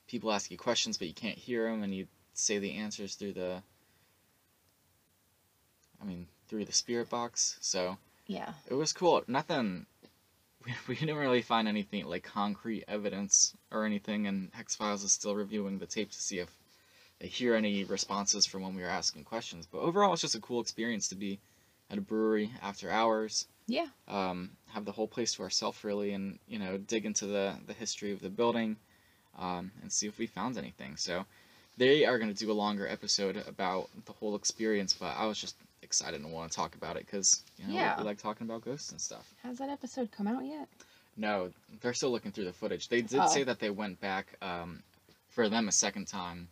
people 0.08 0.32
ask 0.34 0.52
you 0.52 0.58
questions, 0.58 0.98
but 0.98 1.08
you 1.08 1.14
can't 1.14 1.38
hear 1.38 1.72
them, 1.72 1.82
and 1.82 1.96
you 1.96 2.08
say 2.34 2.60
the 2.60 2.74
answers 2.76 3.16
through 3.16 3.34
the. 3.34 3.64
I 6.02 6.06
mean, 6.06 6.28
through 6.50 6.66
the 6.66 6.74
spirit 6.74 7.10
box. 7.10 7.58
So 7.62 7.98
Yeah. 8.28 8.54
it 8.68 8.74
was 8.74 8.92
cool. 8.94 9.24
Nothing. 9.28 9.86
We, 10.66 10.74
we 10.90 10.96
didn't 10.96 11.16
really 11.18 11.42
find 11.42 11.68
anything 11.68 12.06
like 12.06 12.24
concrete 12.24 12.84
evidence 12.88 13.56
or 13.72 13.86
anything, 13.86 14.28
and 14.28 14.50
Hex 14.54 14.76
Files 14.76 15.04
is 15.04 15.14
still 15.14 15.36
reviewing 15.36 15.80
the 15.80 15.86
tape 15.86 16.12
to 16.12 16.22
see 16.22 16.40
if 16.40 16.50
hear 17.20 17.56
any 17.56 17.84
responses 17.84 18.46
from 18.46 18.62
when 18.64 18.76
we 18.76 18.82
were 18.82 18.88
asking 18.90 19.24
questions. 19.24 19.68
But 19.72 19.80
overall, 19.80 20.14
it's 20.14 20.22
just 20.22 20.36
a 20.36 20.40
cool 20.42 20.62
experience 20.62 21.08
to 21.10 21.16
be 21.16 21.40
at 21.90 21.98
a 21.98 22.02
brewery 22.02 22.52
after 22.62 22.90
hours 22.90 23.46
Yeah. 23.68 23.88
um, 24.08 24.52
have 24.70 24.86
the 24.86 24.92
whole 24.92 25.08
place 25.08 25.34
to 25.36 25.44
ourselves 25.44 25.84
really 25.84 26.14
and 26.14 26.40
you 26.48 26.58
know 26.60 26.78
dig 26.78 27.06
into 27.06 27.28
the 27.28 27.56
the 27.68 27.74
history 27.74 28.12
of 28.12 28.22
the 28.22 28.30
building 28.30 28.76
um, 29.38 29.72
and 29.82 29.92
see 29.92 30.08
if 30.08 30.18
we 30.18 30.26
found 30.26 30.58
anything 30.58 30.98
so 30.98 31.26
they 31.78 32.04
are 32.06 32.18
going 32.18 32.34
to 32.34 32.38
do 32.46 32.52
a 32.52 32.54
longer 32.54 32.88
episode 32.88 33.38
about 33.48 33.90
the 34.06 34.14
whole 34.14 34.36
experience 34.36 34.94
but 34.94 35.14
i 35.16 35.26
was 35.28 35.40
just 35.40 35.56
excited 35.84 36.20
and 36.22 36.32
want 36.34 36.52
to 36.52 36.56
talk 36.56 36.74
about 36.74 36.96
it 36.98 37.06
because 37.06 37.44
you 37.58 37.68
know 37.68 37.74
we- 37.98 38.02
we 38.02 38.08
like 38.08 38.18
talking 38.18 38.48
about 38.48 38.62
ghosts 38.66 38.92
and 38.92 39.00
stuff 39.00 39.32
Has 39.44 39.60
that 39.60 39.70
episode 39.70 40.10
come 40.12 40.26
out 40.28 40.44
yet? 40.44 40.68
no 41.18 41.52
they're 41.82 41.94
still 41.94 42.10
looking 42.12 42.32
through 42.32 42.46
the 42.46 42.54
footage 42.54 42.88
they 42.88 43.02
did 43.02 43.22
Oh. 43.22 43.28
say 43.28 43.44
that 43.44 43.60
they 43.60 43.70
went 43.70 44.02
back 44.02 44.26
um, 44.42 44.82
for 45.30 45.50
them 45.50 45.68
a 45.68 45.72
second 45.72 46.08
time 46.08 46.48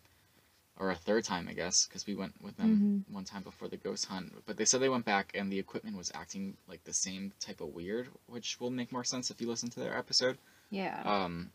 or 0.80 0.90
a 0.90 0.96
third 0.96 1.24
time 1.24 1.48
i 1.48 1.54
guess 1.54 1.86
because 1.86 2.06
we 2.08 2.16
went 2.16 2.34
with 2.42 2.56
them 2.58 3.04
one 3.12 3.24
time 3.24 3.44
before 3.44 3.68
the 3.68 3.78
ghost 3.78 4.06
hunt 4.08 4.32
but 4.46 4.58
they 4.58 4.66
said 4.66 4.80
they 4.82 4.90
went 4.90 5.06
back 5.06 5.32
and 5.36 5.52
the 5.52 5.60
equipment 5.60 5.96
was 5.96 6.12
acting 6.16 6.56
like 6.68 6.84
the 6.84 6.94
same 6.94 7.32
type 7.40 7.62
of 7.62 7.68
weird 7.74 8.08
which 8.28 8.60
will 8.60 8.70
make 8.72 8.92
more 8.92 9.04
sense 9.04 9.30
if 9.30 9.40
you 9.40 9.48
listen 9.48 9.70
to 9.70 9.80
their 9.80 9.96
episode 9.98 10.38
Yeah. 10.70 11.02
um 11.06 11.52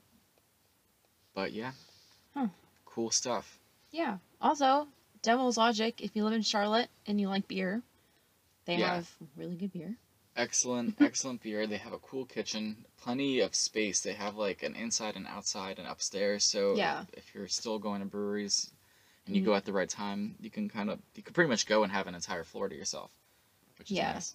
but 1.34 1.52
yeah 1.52 1.72
Huh. 2.34 2.48
cool 2.84 3.10
stuff 3.10 3.58
yeah. 3.90 4.18
Also, 4.38 4.86
Devil's 5.22 5.56
Logic, 5.56 5.98
if 6.02 6.14
you 6.14 6.22
live 6.22 6.34
in 6.34 6.42
Charlotte 6.42 6.88
and 7.06 7.18
you 7.18 7.28
like 7.28 7.48
beer, 7.48 7.80
they 8.66 8.76
Yeah. 8.76 8.96
have 8.96 9.10
really 9.34 9.56
good 9.56 9.72
beer. 9.72 9.96
excellent 10.36 10.94
excellent 11.00 11.42
beer 11.42 11.66
they 11.66 11.78
have 11.78 11.94
a 11.94 11.98
cool 11.98 12.26
kitchen 12.26 12.84
plenty 13.02 13.40
of 13.40 13.54
space 13.54 14.00
they 14.02 14.12
have 14.12 14.36
like 14.36 14.62
an 14.62 14.74
inside 14.76 15.16
and 15.16 15.26
outside 15.26 15.78
and 15.78 15.88
upstairs 15.88 16.44
so 16.44 16.76
Yeah. 16.76 17.04
if 17.14 17.34
you're 17.34 17.48
still 17.48 17.78
going 17.78 18.00
to 18.00 18.06
breweries 18.06 18.70
and 19.28 19.36
you 19.36 19.42
go 19.44 19.54
at 19.54 19.64
the 19.64 19.72
right 19.72 19.88
time 19.88 20.34
you 20.40 20.50
can 20.50 20.68
kind 20.68 20.90
of 20.90 20.98
you 21.14 21.22
can 21.22 21.32
pretty 21.34 21.48
much 21.48 21.66
go 21.66 21.82
and 21.84 21.92
have 21.92 22.06
an 22.08 22.14
entire 22.14 22.42
floor 22.42 22.68
to 22.68 22.74
yourself 22.74 23.10
which 23.78 23.90
is 23.92 23.96
Yeah. 23.98 24.12
nice 24.14 24.34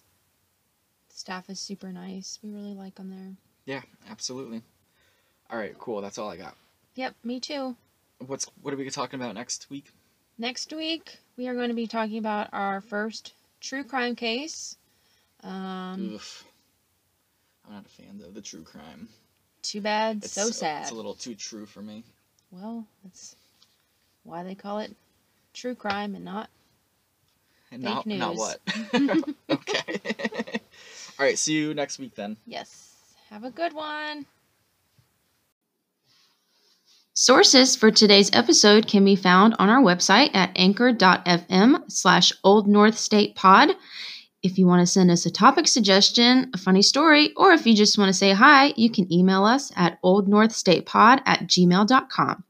Staff 1.16 1.48
is 1.48 1.60
super 1.60 1.92
nice. 1.92 2.40
We 2.42 2.50
really 2.50 2.74
like 2.74 2.94
them 2.96 3.10
there. 3.10 3.34
yeah 3.66 3.82
absolutely 4.10 4.62
all 5.50 5.58
right 5.58 5.76
cool 5.78 6.00
that's 6.00 6.16
all 6.18 6.30
i 6.30 6.36
got 6.36 6.56
Yep, 6.96 7.14
me 7.24 7.40
too. 7.40 7.76
what's 8.26 8.46
what 8.62 8.72
are 8.72 8.76
we 8.76 8.88
talking 8.88 9.20
about 9.20 9.34
next 9.34 9.68
week 9.70 9.90
Next 10.36 10.72
week, 10.72 11.18
we 11.36 11.46
are 11.46 11.54
going 11.54 11.68
to 11.68 11.74
be 11.76 11.86
talking 11.86 12.18
about 12.18 12.48
our 12.52 12.80
first 12.80 13.34
true 13.60 13.84
crime 13.84 14.16
case. 14.16 14.76
Um, 15.44 16.10
Oof. 16.14 16.44
i'm 17.66 17.74
not 17.74 17.86
a 17.86 17.88
fan 17.88 18.20
of 18.26 18.34
the 18.34 18.40
true 18.40 18.62
crime 18.64 19.08
too 19.62 19.80
bad, 19.80 20.16
it's 20.18 20.32
so 20.32 20.50
sad. 20.50 20.82
it's 20.82 20.90
a 20.90 20.94
little 20.94 21.14
too 21.14 21.34
true 21.36 21.66
for 21.66 21.82
me 21.82 22.02
Well, 22.50 22.84
that's 23.04 23.36
why 24.24 24.42
they 24.42 24.54
call 24.54 24.80
it 24.80 24.94
true 25.52 25.74
crime 25.74 26.14
and 26.14 26.24
not. 26.24 26.50
and 27.70 27.82
Fake 27.82 28.06
not 28.06 28.06
not 28.06 28.34
what 28.36 28.60
okay 29.50 30.00
all 31.18 31.26
right 31.26 31.38
see 31.38 31.52
you 31.54 31.74
next 31.74 31.98
week 31.98 32.14
then 32.14 32.36
Yes. 32.46 32.90
Have 33.30 33.42
a 33.44 33.50
good 33.50 33.72
one. 33.72 34.26
Sources 37.14 37.74
for 37.74 37.90
today's 37.90 38.30
episode 38.32 38.86
can 38.86 39.04
be 39.04 39.16
found 39.16 39.54
on 39.58 39.68
our 39.68 39.82
website 39.82 40.30
at 40.34 40.52
anchor.fm 40.56 41.90
slash 41.90 42.32
Old 42.44 42.68
North 42.68 42.96
State 42.98 43.34
Pod. 43.34 43.70
If 44.42 44.58
you 44.58 44.66
want 44.66 44.82
to 44.82 44.86
send 44.86 45.10
us 45.10 45.24
a 45.24 45.30
topic 45.30 45.66
suggestion, 45.66 46.50
a 46.54 46.58
funny 46.58 46.82
story, 46.82 47.32
or 47.36 47.52
if 47.52 47.66
you 47.66 47.74
just 47.74 47.96
want 47.98 48.08
to 48.08 48.12
say 48.12 48.32
hi, 48.32 48.72
you 48.76 48.90
can 48.90 49.12
email 49.12 49.44
us 49.44 49.72
at 49.74 50.00
oldnorthstatepod 50.02 51.22
at 51.24 51.46
gmail.com. 51.48 52.44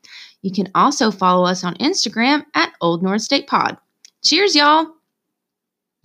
You 0.44 0.52
can 0.52 0.70
also 0.74 1.10
follow 1.10 1.46
us 1.46 1.64
on 1.64 1.74
Instagram 1.76 2.44
at 2.54 2.74
Old 2.82 3.02
North 3.02 3.22
State 3.22 3.46
Pod. 3.46 3.78
Cheers, 4.22 4.54
y'all! 4.54 4.88